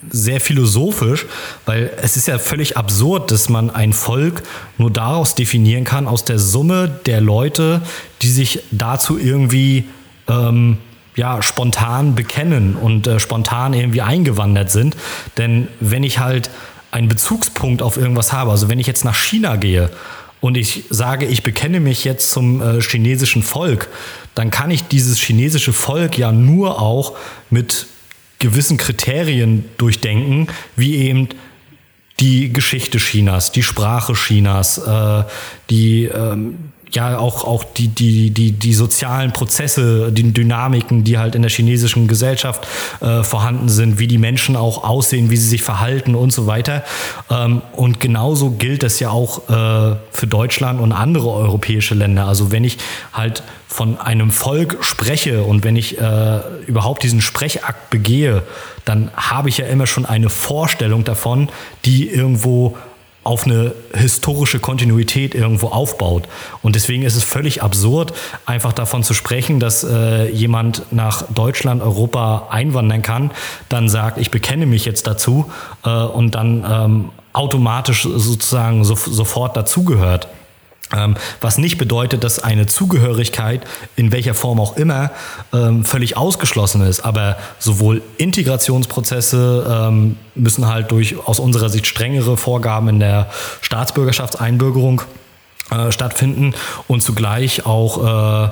[0.09, 1.25] sehr philosophisch,
[1.65, 4.43] weil es ist ja völlig absurd, dass man ein Volk
[4.77, 7.81] nur daraus definieren kann, aus der Summe der Leute,
[8.21, 9.85] die sich dazu irgendwie
[10.27, 10.77] ähm,
[11.15, 14.95] ja, spontan bekennen und äh, spontan irgendwie eingewandert sind.
[15.37, 16.49] Denn wenn ich halt
[16.91, 19.89] einen Bezugspunkt auf irgendwas habe, also wenn ich jetzt nach China gehe,
[20.41, 23.87] und ich sage, ich bekenne mich jetzt zum äh, chinesischen Volk,
[24.35, 27.15] dann kann ich dieses chinesische Volk ja nur auch
[27.49, 27.85] mit
[28.39, 31.29] gewissen Kriterien durchdenken, wie eben
[32.19, 35.23] die Geschichte Chinas, die Sprache Chinas, äh,
[35.69, 41.35] die ähm, ja auch, auch die, die, die, die sozialen Prozesse, die Dynamiken, die halt
[41.35, 42.67] in der chinesischen Gesellschaft
[43.01, 46.83] äh, vorhanden sind, wie die Menschen auch aussehen, wie sie sich verhalten und so weiter.
[47.29, 52.27] Ähm, und genauso gilt das ja auch äh, für Deutschland und andere europäische Länder.
[52.27, 52.77] Also wenn ich
[53.13, 58.43] halt von einem Volk spreche und wenn ich äh, überhaupt diesen Sprechakt begehe,
[58.83, 61.49] dann habe ich ja immer schon eine Vorstellung davon,
[61.85, 62.77] die irgendwo
[63.23, 66.27] auf eine historische Kontinuität irgendwo aufbaut.
[66.63, 68.13] Und deswegen ist es völlig absurd,
[68.45, 73.31] einfach davon zu sprechen, dass äh, jemand nach Deutschland, Europa einwandern kann,
[73.69, 75.51] dann sagt, ich bekenne mich jetzt dazu
[75.85, 80.27] äh, und dann ähm, automatisch sozusagen so, sofort dazugehört.
[80.95, 83.65] Ähm, was nicht bedeutet, dass eine Zugehörigkeit
[83.95, 85.11] in welcher Form auch immer
[85.53, 87.01] ähm, völlig ausgeschlossen ist.
[87.01, 93.29] Aber sowohl Integrationsprozesse ähm, müssen halt durch aus unserer Sicht strengere Vorgaben in der
[93.61, 95.01] Staatsbürgerschaftseinbürgerung
[95.71, 96.53] äh, stattfinden
[96.87, 98.49] und zugleich auch äh,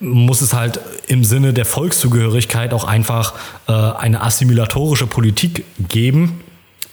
[0.00, 3.34] muss es halt im Sinne der Volkszugehörigkeit auch einfach
[3.66, 6.40] äh, eine assimilatorische Politik geben,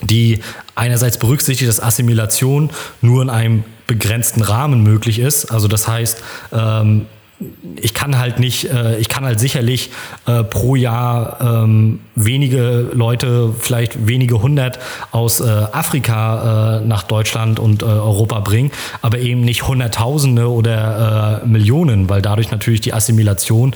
[0.01, 0.39] die
[0.75, 2.69] einerseits berücksichtigt, dass Assimilation
[3.01, 3.63] nur in einem
[3.93, 5.51] begrenzten Rahmen möglich ist.
[5.51, 7.05] Also das heißt, ähm,
[7.75, 9.89] ich kann halt nicht, äh, ich kann halt sicherlich
[10.25, 14.79] äh, pro Jahr ähm, wenige Leute, vielleicht wenige hundert
[15.11, 18.71] aus äh, Afrika nach Deutschland und Europa bringen,
[19.01, 23.75] aber eben nicht Hunderttausende oder Millionen, weil dadurch natürlich die Assimilation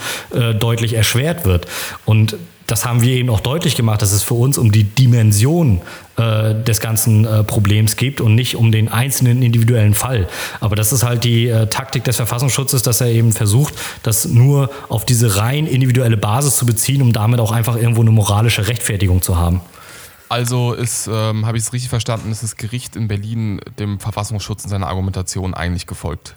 [0.60, 1.68] deutlich erschwert wird.
[2.06, 2.38] Und
[2.68, 5.82] das haben wir eben auch deutlich gemacht, dass es für uns um die Dimension
[6.18, 10.28] äh, des ganzen äh, Problems geht und nicht um den einzelnen individuellen Fall.
[10.60, 14.70] Aber das ist halt die äh, Taktik des Verfassungsschutzes, dass er eben versucht, das nur
[14.90, 19.22] auf diese rein individuelle Basis zu beziehen, um damit auch einfach irgendwo eine moralische Rechtfertigung
[19.22, 19.62] zu haben.
[20.30, 24.66] Also ist, ähm, habe ich es richtig verstanden, ist das Gericht in Berlin dem Verfassungsschutz
[24.66, 26.36] in seiner Argumentation eigentlich gefolgt?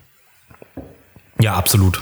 [1.41, 2.01] Ja, absolut.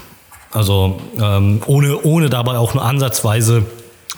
[0.51, 3.65] Also ähm, ohne, ohne dabei auch nur ansatzweise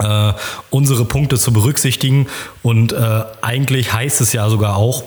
[0.02, 0.32] äh,
[0.70, 2.26] unsere Punkte zu berücksichtigen.
[2.62, 5.04] Und äh, eigentlich heißt es ja sogar auch,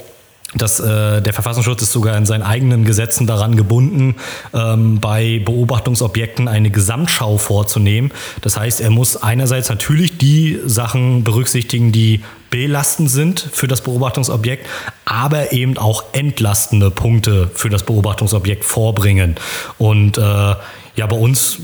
[0.56, 4.16] dass äh, der Verfassungsschutz ist sogar in seinen eigenen Gesetzen daran gebunden,
[4.54, 8.12] ähm, bei Beobachtungsobjekten eine Gesamtschau vorzunehmen.
[8.42, 14.68] Das heißt, er muss einerseits natürlich die Sachen berücksichtigen, die belastend sind für das Beobachtungsobjekt,
[15.06, 19.36] aber eben auch entlastende Punkte für das Beobachtungsobjekt vorbringen.
[19.80, 20.56] Und äh,
[20.96, 21.58] ja, bei uns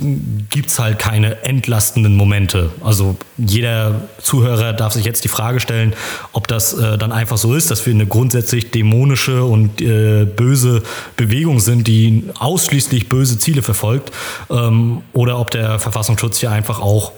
[0.49, 2.71] gibt es halt keine entlastenden Momente.
[2.81, 5.93] Also jeder Zuhörer darf sich jetzt die Frage stellen,
[6.33, 10.81] ob das äh, dann einfach so ist, dass wir eine grundsätzlich dämonische und äh, böse
[11.15, 14.11] Bewegung sind, die ausschließlich böse Ziele verfolgt,
[14.49, 17.11] ähm, oder ob der Verfassungsschutz hier einfach auch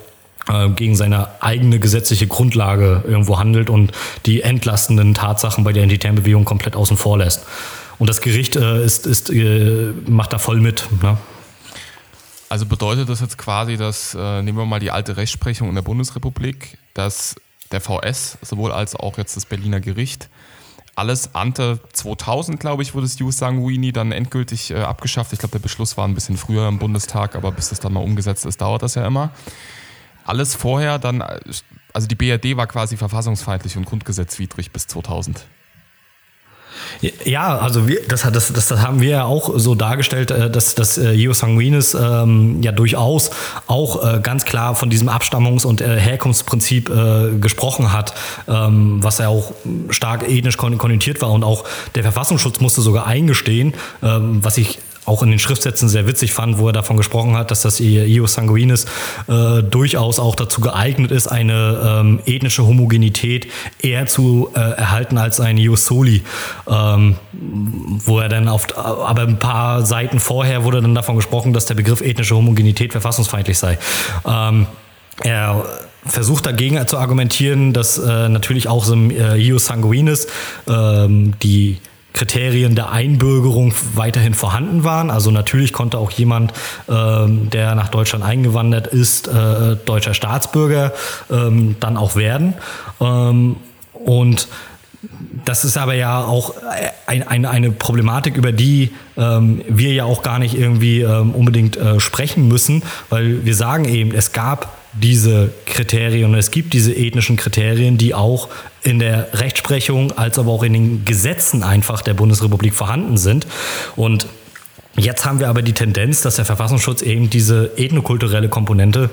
[0.49, 3.93] äh, gegen seine eigene gesetzliche Grundlage irgendwo handelt und
[4.25, 7.45] die entlastenden Tatsachen bei der identitären Bewegung komplett außen vor lässt.
[7.99, 10.89] Und das Gericht äh, ist, ist, äh, macht da voll mit.
[11.01, 11.17] Ne?
[12.51, 15.83] Also bedeutet das jetzt quasi, dass, äh, nehmen wir mal die alte Rechtsprechung in der
[15.83, 17.35] Bundesrepublik, dass
[17.71, 20.27] der VS sowohl als auch jetzt das Berliner Gericht
[20.95, 25.31] alles ante 2000, glaube ich, wurde das Jus Sanguini dann endgültig äh, abgeschafft.
[25.31, 28.03] Ich glaube, der Beschluss war ein bisschen früher im Bundestag, aber bis das dann mal
[28.03, 29.29] umgesetzt ist, dauert das ja immer.
[30.25, 31.23] Alles vorher dann,
[31.93, 35.45] also die BRD war quasi verfassungsfeindlich und grundgesetzwidrig bis 2000.
[37.25, 40.75] Ja, also wir, das, das, das, das haben wir ja auch so dargestellt, äh, dass,
[40.75, 43.31] dass äh, Geo Sanguinis ähm, ja durchaus
[43.67, 48.13] auch äh, ganz klar von diesem Abstammungs- und äh, Herkunftsprinzip äh, gesprochen hat,
[48.47, 49.53] ähm, was ja auch
[49.89, 51.63] stark ethnisch konnotiert war und auch
[51.95, 56.57] der Verfassungsschutz musste sogar eingestehen, ähm, was ich auch in den Schriftsätzen sehr witzig fand,
[56.57, 58.85] wo er davon gesprochen hat, dass das Io Sanguinis
[59.27, 63.47] äh, durchaus auch dazu geeignet ist, eine ähm, ethnische Homogenität
[63.81, 66.23] eher zu äh, erhalten als ein Io Soli.
[66.67, 71.65] Ähm, wo er dann auf, aber ein paar Seiten vorher wurde dann davon gesprochen, dass
[71.65, 73.77] der Begriff ethnische Homogenität verfassungsfeindlich sei.
[74.25, 74.67] Ähm,
[75.23, 75.65] er
[76.05, 80.27] versucht dagegen zu argumentieren, dass äh, natürlich auch so im äh, Ius Sanguinis
[80.67, 81.77] ähm, die
[82.13, 85.09] Kriterien der Einbürgerung weiterhin vorhanden waren.
[85.09, 86.53] Also natürlich konnte auch jemand,
[86.89, 90.93] ähm, der nach Deutschland eingewandert ist, äh, deutscher Staatsbürger
[91.31, 92.55] ähm, dann auch werden.
[92.99, 93.55] Ähm,
[93.93, 94.47] und
[95.45, 96.53] das ist aber ja auch
[97.07, 101.77] ein, ein, eine Problematik, über die ähm, wir ja auch gar nicht irgendwie ähm, unbedingt
[101.77, 107.37] äh, sprechen müssen, weil wir sagen eben, es gab diese Kriterien es gibt diese ethnischen
[107.37, 108.49] Kriterien, die auch
[108.83, 113.47] in der Rechtsprechung als aber auch in den Gesetzen einfach der Bundesrepublik vorhanden sind.
[113.95, 114.27] Und
[114.97, 119.09] jetzt haben wir aber die Tendenz, dass der Verfassungsschutz eben diese ethnokulturelle Komponente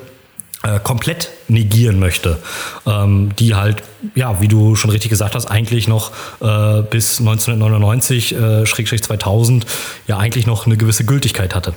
[0.65, 2.39] äh, komplett negieren möchte,
[2.85, 3.83] ähm, die halt,
[4.17, 6.11] ja, wie du schon richtig gesagt hast, eigentlich noch
[6.41, 9.67] äh, bis 1999, äh, Schrägstrich 2000,
[10.09, 11.75] ja eigentlich noch eine gewisse Gültigkeit hatte.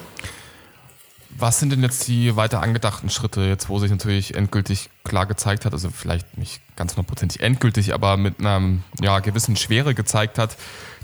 [1.42, 5.66] Was sind denn jetzt die weiter angedachten Schritte, jetzt wo sich natürlich endgültig klar gezeigt
[5.66, 8.62] hat, also vielleicht nicht ganz hundertprozentig endgültig, aber mit einer
[9.02, 10.56] ja, gewissen Schwere gezeigt hat,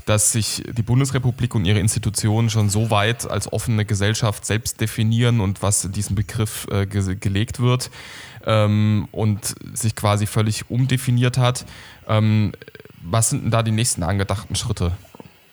[0.06, 5.40] dass sich die Bundesrepublik und ihre Institutionen schon so weit als offene Gesellschaft selbst definieren
[5.40, 7.90] und was in diesen Begriff äh, ge gelegt wird
[8.46, 11.66] ähm, und sich quasi völlig umdefiniert hat.
[12.06, 12.52] Ähm,
[13.02, 14.92] was sind denn da die nächsten angedachten Schritte?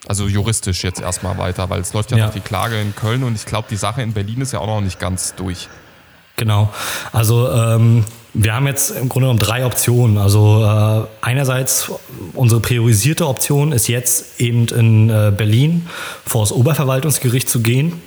[0.07, 2.25] Also juristisch jetzt erstmal weiter, weil es läuft ja, ja.
[2.27, 4.67] noch die Klage in Köln und ich glaube, die Sache in Berlin ist ja auch
[4.67, 5.67] noch nicht ganz durch.
[6.37, 6.71] Genau.
[7.11, 8.03] Also ähm,
[8.37, 10.17] Wir haben jetzt im Grunde genommen drei Optionen.
[10.17, 11.89] Also äh, einerseits
[12.33, 15.87] unsere priorisierte Option ist jetzt eben in äh, Berlin
[16.25, 18.01] vor das Oberverwaltungsgericht zu gehen.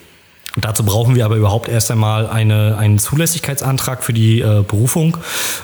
[0.60, 5.18] Dazu brauchen wir aber überhaupt erst einmal eine, einen Zulässigkeitsantrag für die äh, Berufung.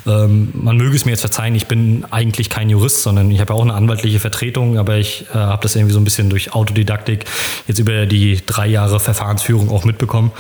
[0.07, 3.55] Ähm, man möge es mir jetzt verzeihen, ich bin eigentlich kein Jurist, sondern ich habe
[3.55, 7.25] auch eine anwaltliche Vertretung, aber ich äh, habe das irgendwie so ein bisschen durch Autodidaktik
[7.67, 10.33] jetzt über die drei Jahre Verfahrensführung auch mitbekommen.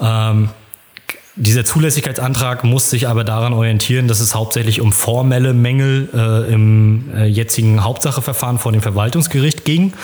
[0.00, 0.50] Ähm,
[1.36, 7.12] dieser Zulässigkeitsantrag muss sich aber daran orientieren, dass es hauptsächlich um formelle Mängel äh, im
[7.12, 9.94] äh, jetzigen Hauptsacheverfahren vor dem Verwaltungsgericht ging.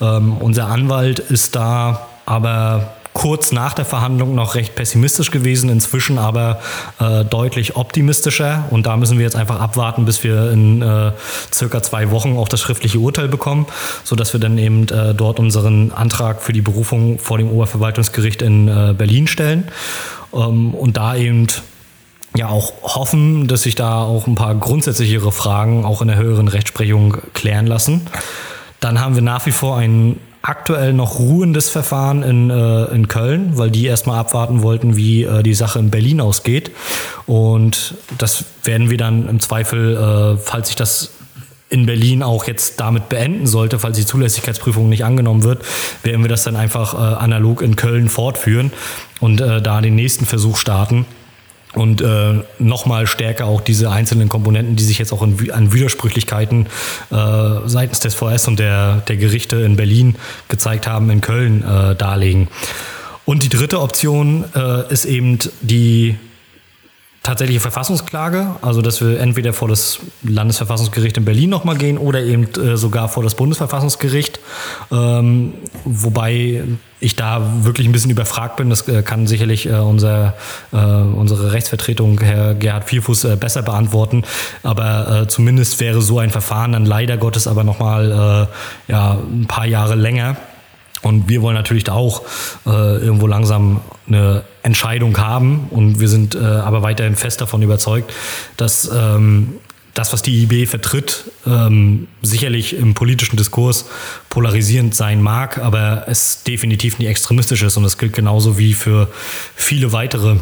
[0.00, 6.18] Ähm, unser Anwalt ist da aber kurz nach der Verhandlung noch recht pessimistisch gewesen, inzwischen
[6.18, 6.60] aber
[7.00, 8.66] äh, deutlich optimistischer.
[8.68, 11.12] Und da müssen wir jetzt einfach abwarten, bis wir in äh,
[11.50, 13.64] circa zwei Wochen auch das schriftliche Urteil bekommen,
[14.04, 18.68] sodass wir dann eben äh, dort unseren Antrag für die Berufung vor dem Oberverwaltungsgericht in
[18.68, 19.68] äh, Berlin stellen.
[20.34, 21.46] Ähm, und da eben
[22.36, 26.48] ja auch hoffen, dass sich da auch ein paar grundsätzlichere Fragen auch in der höheren
[26.48, 28.02] Rechtsprechung klären lassen.
[28.80, 33.58] Dann haben wir nach wie vor einen aktuell noch ruhendes Verfahren in, äh, in Köln,
[33.58, 36.70] weil die erstmal abwarten wollten, wie äh, die Sache in Berlin ausgeht.
[37.26, 41.10] Und das werden wir dann im Zweifel, äh, falls sich das
[41.68, 45.64] in Berlin auch jetzt damit beenden sollte, falls die Zulässigkeitsprüfung nicht angenommen wird,
[46.04, 48.72] werden wir das dann einfach äh, analog in Köln fortführen
[49.18, 51.06] und äh, da den nächsten Versuch starten
[51.76, 56.66] und äh, nochmal stärker auch diese einzelnen Komponenten, die sich jetzt auch in, an Widersprüchlichkeiten
[57.10, 57.16] äh,
[57.66, 60.16] seitens des VS und der, der Gerichte in Berlin
[60.48, 62.48] gezeigt haben, in Köln äh, darlegen.
[63.26, 66.16] Und die dritte Option äh, ist eben die
[67.26, 72.44] tatsächliche Verfassungsklage, also dass wir entweder vor das Landesverfassungsgericht in Berlin nochmal gehen oder eben
[72.54, 74.38] äh, sogar vor das Bundesverfassungsgericht,
[74.92, 75.54] ähm,
[75.84, 76.62] wobei
[77.00, 78.70] ich da wirklich ein bisschen überfragt bin.
[78.70, 80.34] Das äh, kann sicherlich äh, unser,
[80.72, 84.22] äh, unsere Rechtsvertretung, Herr Gerhard Vierfuß, äh, besser beantworten.
[84.62, 88.48] Aber äh, zumindest wäre so ein Verfahren dann leider Gottes aber nochmal
[88.88, 90.36] ja, ein paar Jahre länger.
[91.02, 92.22] Und wir wollen natürlich da auch
[92.66, 95.66] äh, irgendwo langsam eine Entscheidung haben.
[95.70, 98.12] Und wir sind äh, aber weiterhin fest davon überzeugt,
[98.56, 99.54] dass ähm,
[99.96, 103.86] das, was die IB vertritt, ähm, sicherlich im politischen Diskurs
[104.28, 107.76] polarisierend sein mag, aber es definitiv nicht extremistisch ist.
[107.76, 109.08] Und das gilt genauso wie für
[109.54, 110.36] viele weitere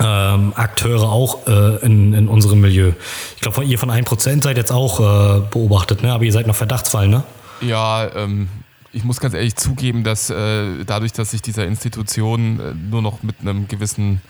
[0.00, 2.92] ähm, Akteure auch äh, in, in unserem Milieu.
[3.36, 6.12] Ich glaube, ihr von 1% seid jetzt auch äh, beobachtet, ne?
[6.12, 7.24] aber ihr seid noch Verdachtsfall, ne?
[7.60, 8.48] Ja, ähm,
[8.94, 13.22] ich muss ganz ehrlich zugeben, dass äh, dadurch, dass ich dieser Institution äh, nur noch
[13.22, 14.22] mit einem gewissen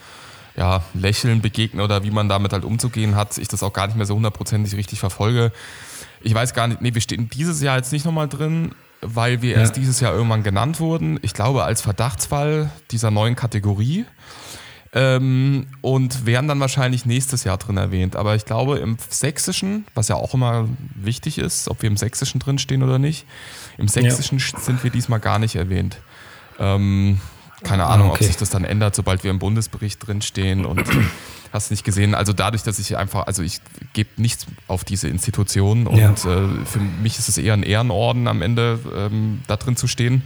[0.57, 3.95] ja, Lächeln begegne oder wie man damit halt umzugehen hat, ich das auch gar nicht
[3.95, 5.51] mehr so hundertprozentig richtig verfolge.
[6.21, 9.51] Ich weiß gar nicht, nee, wir stehen dieses Jahr jetzt nicht nochmal drin, weil wir
[9.51, 9.59] ja.
[9.59, 11.19] erst dieses Jahr irgendwann genannt wurden.
[11.21, 14.05] Ich glaube, als Verdachtsfall dieser neuen Kategorie.
[14.97, 18.15] Ähm, und werden dann wahrscheinlich nächstes Jahr drin erwähnt.
[18.15, 22.39] Aber ich glaube, im Sächsischen, was ja auch immer wichtig ist, ob wir im Sächsischen
[22.39, 23.25] drin stehen oder nicht,
[23.77, 24.59] im Sächsischen ja.
[24.59, 25.97] sind wir diesmal gar nicht erwähnt.
[26.59, 27.19] Ähm,
[27.63, 28.23] keine Ahnung, okay.
[28.23, 30.83] ob sich das dann ändert, sobald wir im Bundesbericht drinstehen und
[31.53, 32.13] hast nicht gesehen.
[32.13, 33.61] Also dadurch, dass ich einfach, also ich
[33.93, 36.11] gebe nichts auf diese Institution und ja.
[36.11, 40.23] äh, für mich ist es eher ein Ehrenorden am Ende ähm, da drin zu stehen.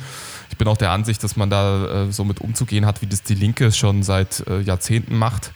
[0.50, 3.24] Ich bin auch der Ansicht, dass man da äh, so mit umzugehen hat, wie das
[3.24, 5.52] die Linke schon seit äh, Jahrzehnten macht.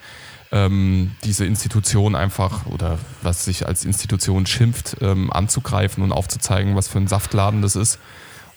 [0.53, 6.87] Ähm, diese Institution einfach oder was sich als Institution schimpft, ähm, anzugreifen und aufzuzeigen, was
[6.87, 7.97] für ein Saftladen das ist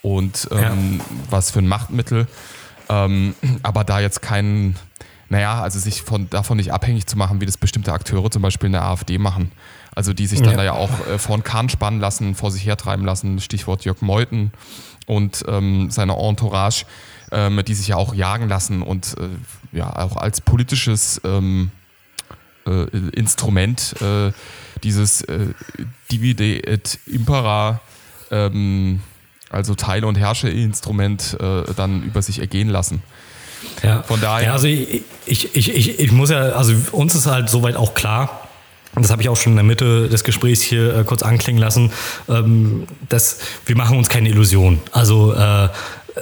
[0.03, 1.05] und ähm, ja.
[1.31, 2.27] was für ein Machtmittel.
[2.91, 4.77] Ähm, aber da jetzt keinen,
[5.31, 8.67] naja, also sich von, davon nicht abhängig zu machen, wie das bestimmte Akteure zum Beispiel
[8.67, 9.51] in der AfD machen.
[9.95, 10.57] Also die sich dann ja.
[10.59, 14.03] da ja auch äh, vor den Kahn spannen lassen, vor sich hertreiben lassen, Stichwort Jörg
[14.03, 14.53] Meuthen
[15.07, 16.85] und ähm, seine Entourage,
[17.33, 21.86] ähm, die sich ja auch jagen lassen und äh, ja auch als politisches ähm, äh,
[23.13, 24.33] Instrument äh,
[24.83, 25.47] dieses äh,
[26.11, 27.81] Divide et Impera
[28.31, 29.01] ähm,
[29.51, 33.03] also Teile- und Herrsche-Instrument äh, dann über sich ergehen lassen.
[33.83, 34.03] Ja.
[34.03, 34.49] Von daher.
[34.49, 38.49] Ja, also ich, ich, ich, ich muss ja, also uns ist halt soweit auch klar,
[38.95, 41.61] und das habe ich auch schon in der Mitte des Gesprächs hier äh, kurz anklingen
[41.61, 41.93] lassen,
[42.29, 44.81] ähm, dass wir machen uns keine Illusion.
[44.91, 45.69] Also äh,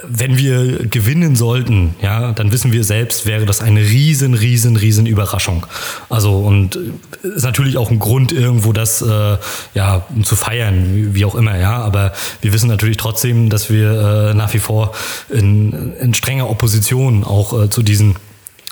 [0.03, 5.05] wenn wir gewinnen sollten, ja, dann wissen wir selbst, wäre das eine riesen, riesen, riesen
[5.05, 5.65] Überraschung.
[6.09, 6.77] Also und
[7.21, 9.37] ist natürlich auch ein Grund irgendwo, das äh,
[9.73, 11.77] ja zu feiern, wie auch immer, ja.
[11.77, 14.93] Aber wir wissen natürlich trotzdem, dass wir äh, nach wie vor
[15.29, 18.15] in, in strenger Opposition auch äh, zu diesen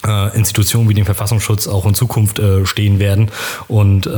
[0.05, 3.31] äh, Institutionen wie dem Verfassungsschutz auch in Zukunft äh, stehen werden
[3.67, 4.09] und äh,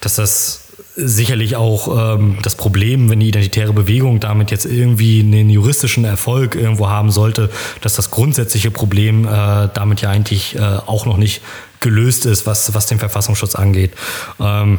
[0.00, 0.61] dass das
[0.96, 6.54] sicherlich auch ähm, das Problem, wenn die identitäre Bewegung damit jetzt irgendwie einen juristischen Erfolg
[6.54, 11.42] irgendwo haben sollte, dass das grundsätzliche Problem äh, damit ja eigentlich äh, auch noch nicht
[11.80, 13.92] gelöst ist, was, was den Verfassungsschutz angeht.
[14.38, 14.78] Ähm,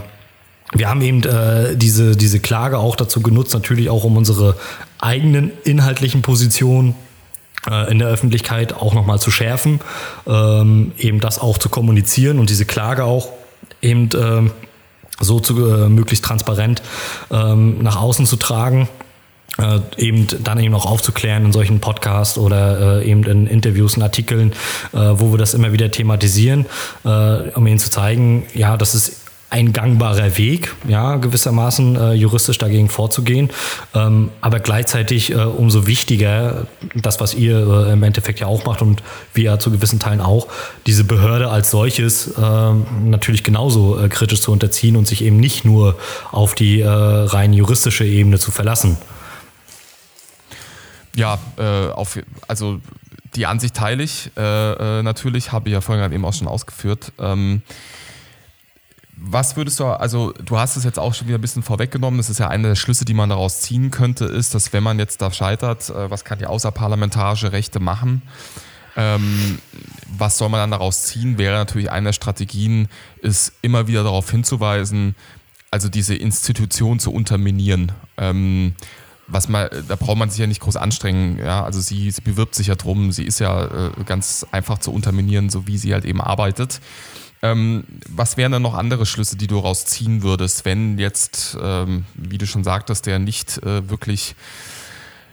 [0.74, 4.55] wir haben eben äh, diese, diese Klage auch dazu genutzt, natürlich auch um unsere
[4.99, 6.95] eigenen inhaltlichen Positionen
[7.70, 9.80] äh, in der Öffentlichkeit auch nochmal zu schärfen,
[10.28, 13.30] ähm, eben das auch zu kommunizieren und diese Klage auch
[13.82, 14.49] eben äh,
[15.24, 16.82] so zu, äh, möglichst transparent
[17.32, 18.88] ähm, nach außen zu tragen.
[19.59, 24.01] Äh, eben dann eben auch aufzuklären in solchen Podcasts oder äh, eben in Interviews und
[24.01, 24.51] Artikeln,
[24.93, 26.65] äh, wo wir das immer wieder thematisieren,
[27.05, 27.09] äh,
[27.53, 29.22] um ihnen zu zeigen, ja, das ist
[29.54, 33.51] ein gangbarer Weg, ja, gewissermaßen äh, juristisch dagegen vorzugehen.
[33.93, 38.82] Ähm, aber gleichzeitig äh, umso wichtiger, das, was ihr äh, im Endeffekt ja auch macht
[38.82, 39.04] und
[39.36, 40.47] wir ja zu gewissen Teilen auch,
[40.88, 45.66] diese Behörde als solches ähm, natürlich genauso äh, kritisch zu unterziehen und sich eben nicht
[45.66, 45.99] nur
[46.32, 48.97] auf die äh, rein juristische Ebene zu verlassen.
[51.16, 52.80] Ja, äh, auf, also
[53.36, 57.12] die Ansicht teile ich natürlich, habe ich ja vorhin eben auch schon ausgeführt.
[57.18, 57.64] Ähm,
[59.26, 62.30] was würdest du, also du hast es jetzt auch schon wieder ein bisschen vorweggenommen, das
[62.30, 65.21] ist ja einer der Schlüsse, die man daraus ziehen könnte, ist, dass wenn man jetzt
[65.21, 68.21] da scheitert, äh, was kann die außerparlamentarische Rechte machen?
[68.97, 69.59] Ähm,
[70.17, 71.38] was soll man dann daraus ziehen?
[71.38, 72.89] Wäre natürlich eine der Strategien,
[73.21, 75.15] ist immer wieder darauf hinzuweisen,
[75.71, 77.93] also diese Institution zu unterminieren.
[78.17, 78.76] Ähm,
[79.28, 81.39] was man, da braucht man sich ja nicht groß anstrengen.
[81.39, 81.63] Ja?
[81.63, 85.49] Also sie, sie bewirbt sich ja drum, sie ist ja äh, ganz einfach zu unterminieren,
[85.49, 86.82] so wie sie halt eben arbeitet.
[87.44, 92.38] Ähm, was wären dann noch andere Schlüsse, die du rausziehen würdest, wenn jetzt, ähm, wie
[92.38, 94.36] du schon sagtest, der nicht äh, wirklich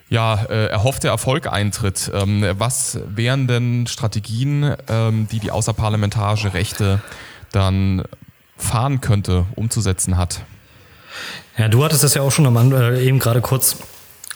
[0.08, 2.10] ja, äh, erhoffte Erfolg eintritt?
[2.12, 7.00] Ähm, was wären denn Strategien, ähm, die die außerparlamentarische Rechte
[7.52, 8.02] dann
[8.56, 10.40] fahren könnte, umzusetzen hat?
[11.56, 13.76] Ja, du hattest es ja auch schon am, äh, eben gerade kurz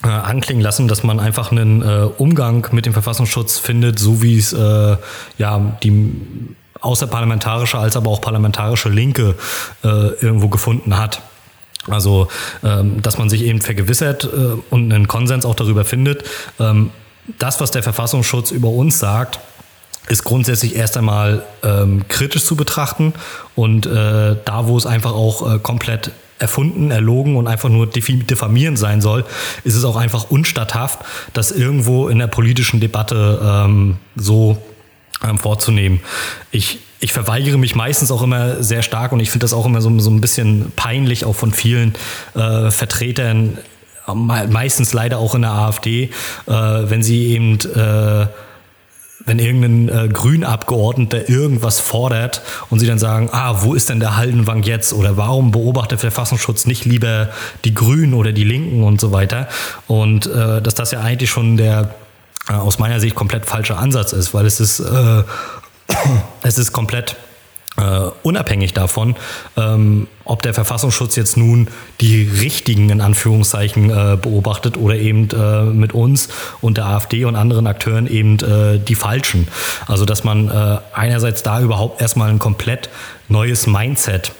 [0.04, 4.38] äh, anklingen lassen, dass man einfach einen äh, Umgang mit dem Verfassungsschutz findet, so wie
[4.38, 4.96] es äh,
[5.38, 6.54] ja die
[6.84, 9.34] außerparlamentarische als aber auch parlamentarische Linke
[9.82, 11.22] äh, irgendwo gefunden hat.
[11.88, 12.28] Also,
[12.62, 16.24] ähm, dass man sich eben vergewissert äh, und einen Konsens auch darüber findet,
[16.58, 16.90] ähm,
[17.38, 19.40] das, was der Verfassungsschutz über uns sagt,
[20.08, 23.14] ist grundsätzlich erst einmal ähm, kritisch zu betrachten
[23.54, 28.78] und äh, da, wo es einfach auch äh, komplett erfunden, erlogen und einfach nur diffamierend
[28.78, 29.24] sein soll,
[29.62, 31.00] ist es auch einfach unstatthaft,
[31.32, 34.58] das irgendwo in der politischen Debatte ähm, so
[35.22, 36.00] ähm, vorzunehmen.
[36.50, 39.80] Ich, ich verweigere mich meistens auch immer sehr stark und ich finde das auch immer
[39.80, 41.94] so, so ein bisschen peinlich, auch von vielen
[42.34, 43.58] äh, Vertretern,
[44.12, 46.10] meistens leider auch in der AfD,
[46.46, 48.26] äh, wenn sie eben äh,
[49.26, 54.16] wenn irgendein äh, Grünabgeordneter irgendwas fordert und sie dann sagen, ah, wo ist denn der
[54.16, 54.92] Haldenwang jetzt?
[54.92, 57.30] Oder warum beobachtet der Verfassungsschutz nicht lieber
[57.64, 59.48] die Grünen oder die Linken und so weiter?
[59.86, 61.94] Und äh, dass das ja eigentlich schon der
[62.52, 65.22] aus meiner Sicht komplett falscher Ansatz ist, weil es ist, äh,
[66.42, 67.16] es ist komplett
[67.76, 69.16] Uh, unabhängig davon,
[69.56, 71.66] ähm, ob der Verfassungsschutz jetzt nun
[72.00, 76.28] die richtigen in Anführungszeichen äh, beobachtet oder eben äh, mit uns
[76.60, 79.48] und der AfD und anderen Akteuren eben äh, die falschen.
[79.88, 82.90] Also dass man äh, einerseits da überhaupt erstmal ein komplett
[83.26, 84.30] neues Mindset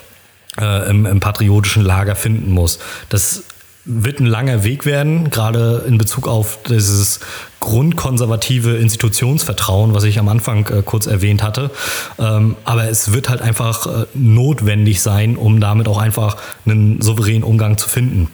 [0.57, 2.78] äh, im, im patriotischen Lager finden muss.
[3.09, 3.42] Das
[3.84, 7.20] wird ein langer Weg werden, gerade in Bezug auf dieses
[7.64, 11.70] grundkonservative Institutionsvertrauen, was ich am Anfang äh, kurz erwähnt hatte.
[12.18, 16.36] Ähm, aber es wird halt einfach äh, notwendig sein, um damit auch einfach
[16.66, 18.28] einen souveränen Umgang zu finden.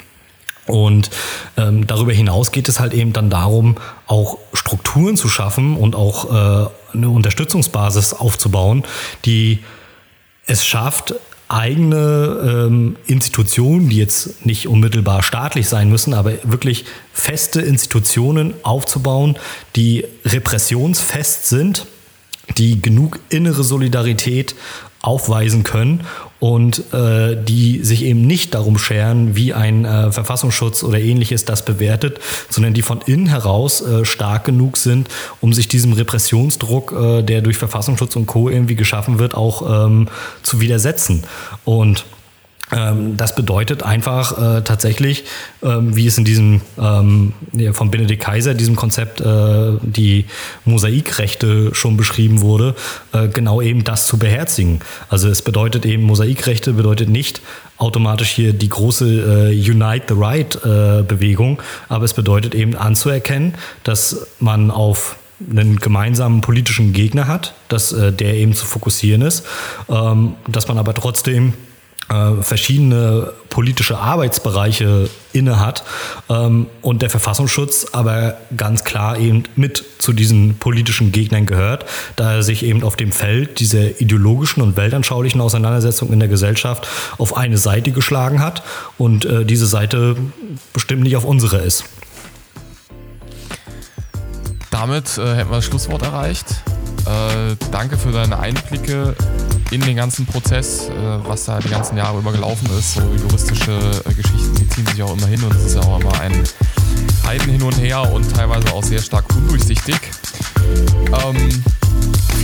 [0.66, 1.11] Und
[1.57, 3.76] ähm, darüber hinaus geht es halt eben dann darum,
[4.07, 8.85] auch Strukturen zu schaffen und auch äh, eine Unterstützungsbasis aufzubauen,
[9.24, 9.61] die
[10.47, 11.14] es schafft,
[11.51, 19.37] eigene ähm, Institutionen, die jetzt nicht unmittelbar staatlich sein müssen, aber wirklich feste Institutionen aufzubauen,
[19.75, 21.87] die repressionsfest sind,
[22.57, 24.55] die genug innere Solidarität
[25.03, 26.07] aufweisen können
[26.41, 31.64] und äh, die sich eben nicht darum scheren, wie ein äh, Verfassungsschutz oder ähnliches das
[31.64, 32.18] bewertet,
[32.49, 35.09] sondern die von innen heraus äh, stark genug sind,
[35.41, 38.49] um sich diesem Repressionsdruck, äh, der durch Verfassungsschutz und Co.
[38.49, 40.09] irgendwie geschaffen wird, auch ähm,
[40.43, 41.24] zu widersetzen.
[41.64, 42.07] Und
[43.16, 45.25] das bedeutet einfach äh, tatsächlich,
[45.62, 47.33] ähm, wie es in diesem ähm,
[47.73, 50.27] von Benedikt Kaiser, diesem Konzept, äh, die
[50.64, 52.77] Mosaikrechte schon beschrieben wurde,
[53.12, 54.81] äh, genau eben das zu beherzigen.
[55.09, 57.41] Also es bedeutet eben, Mosaikrechte bedeutet nicht
[57.77, 63.55] automatisch hier die große äh, Unite the Right äh, Bewegung, aber es bedeutet eben anzuerkennen,
[63.83, 65.16] dass man auf
[65.51, 69.47] einen gemeinsamen politischen Gegner hat, dass äh, der eben zu fokussieren ist,
[69.89, 71.55] ähm, dass man aber trotzdem
[72.11, 75.85] äh, verschiedene politische Arbeitsbereiche innehat
[76.29, 81.85] ähm, und der Verfassungsschutz aber ganz klar eben mit zu diesen politischen Gegnern gehört,
[82.17, 86.89] da er sich eben auf dem Feld dieser ideologischen und weltanschaulichen Auseinandersetzung in der Gesellschaft
[87.19, 88.63] auf eine Seite geschlagen hat
[88.99, 90.17] und äh, diese Seite
[90.73, 91.85] bestimmt nicht auf unsere ist.
[94.81, 96.47] Damit äh, hätten wir das Schlusswort erreicht.
[97.05, 99.14] Äh, danke für deine Einblicke
[99.72, 102.95] in den ganzen Prozess, äh, was da die ganzen Jahre über gelaufen ist.
[102.95, 106.01] So juristische äh, Geschichten, die ziehen sich auch immer hin und es ist ja auch
[106.01, 106.33] immer ein
[107.26, 110.01] Heiden hin und her und teilweise auch sehr stark undurchsichtig.
[110.64, 111.62] Ähm,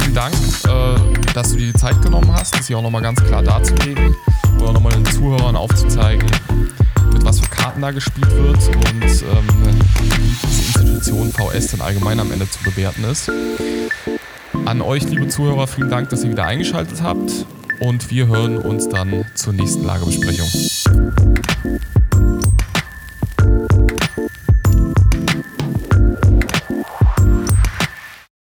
[0.02, 0.34] vielen Dank,
[0.68, 4.14] äh, dass du dir die Zeit genommen hast, das hier auch nochmal ganz klar darzulegen
[4.60, 6.30] oder nochmal den Zuhörern aufzuzeigen,
[7.14, 9.80] mit was für Karten da gespielt wird und ähm,
[10.80, 13.30] Institution VS denn allgemein am Ende zu bewerten ist.
[14.64, 17.46] An euch, liebe Zuhörer, vielen Dank, dass ihr wieder eingeschaltet habt
[17.80, 20.48] und wir hören uns dann zur nächsten Lagebesprechung.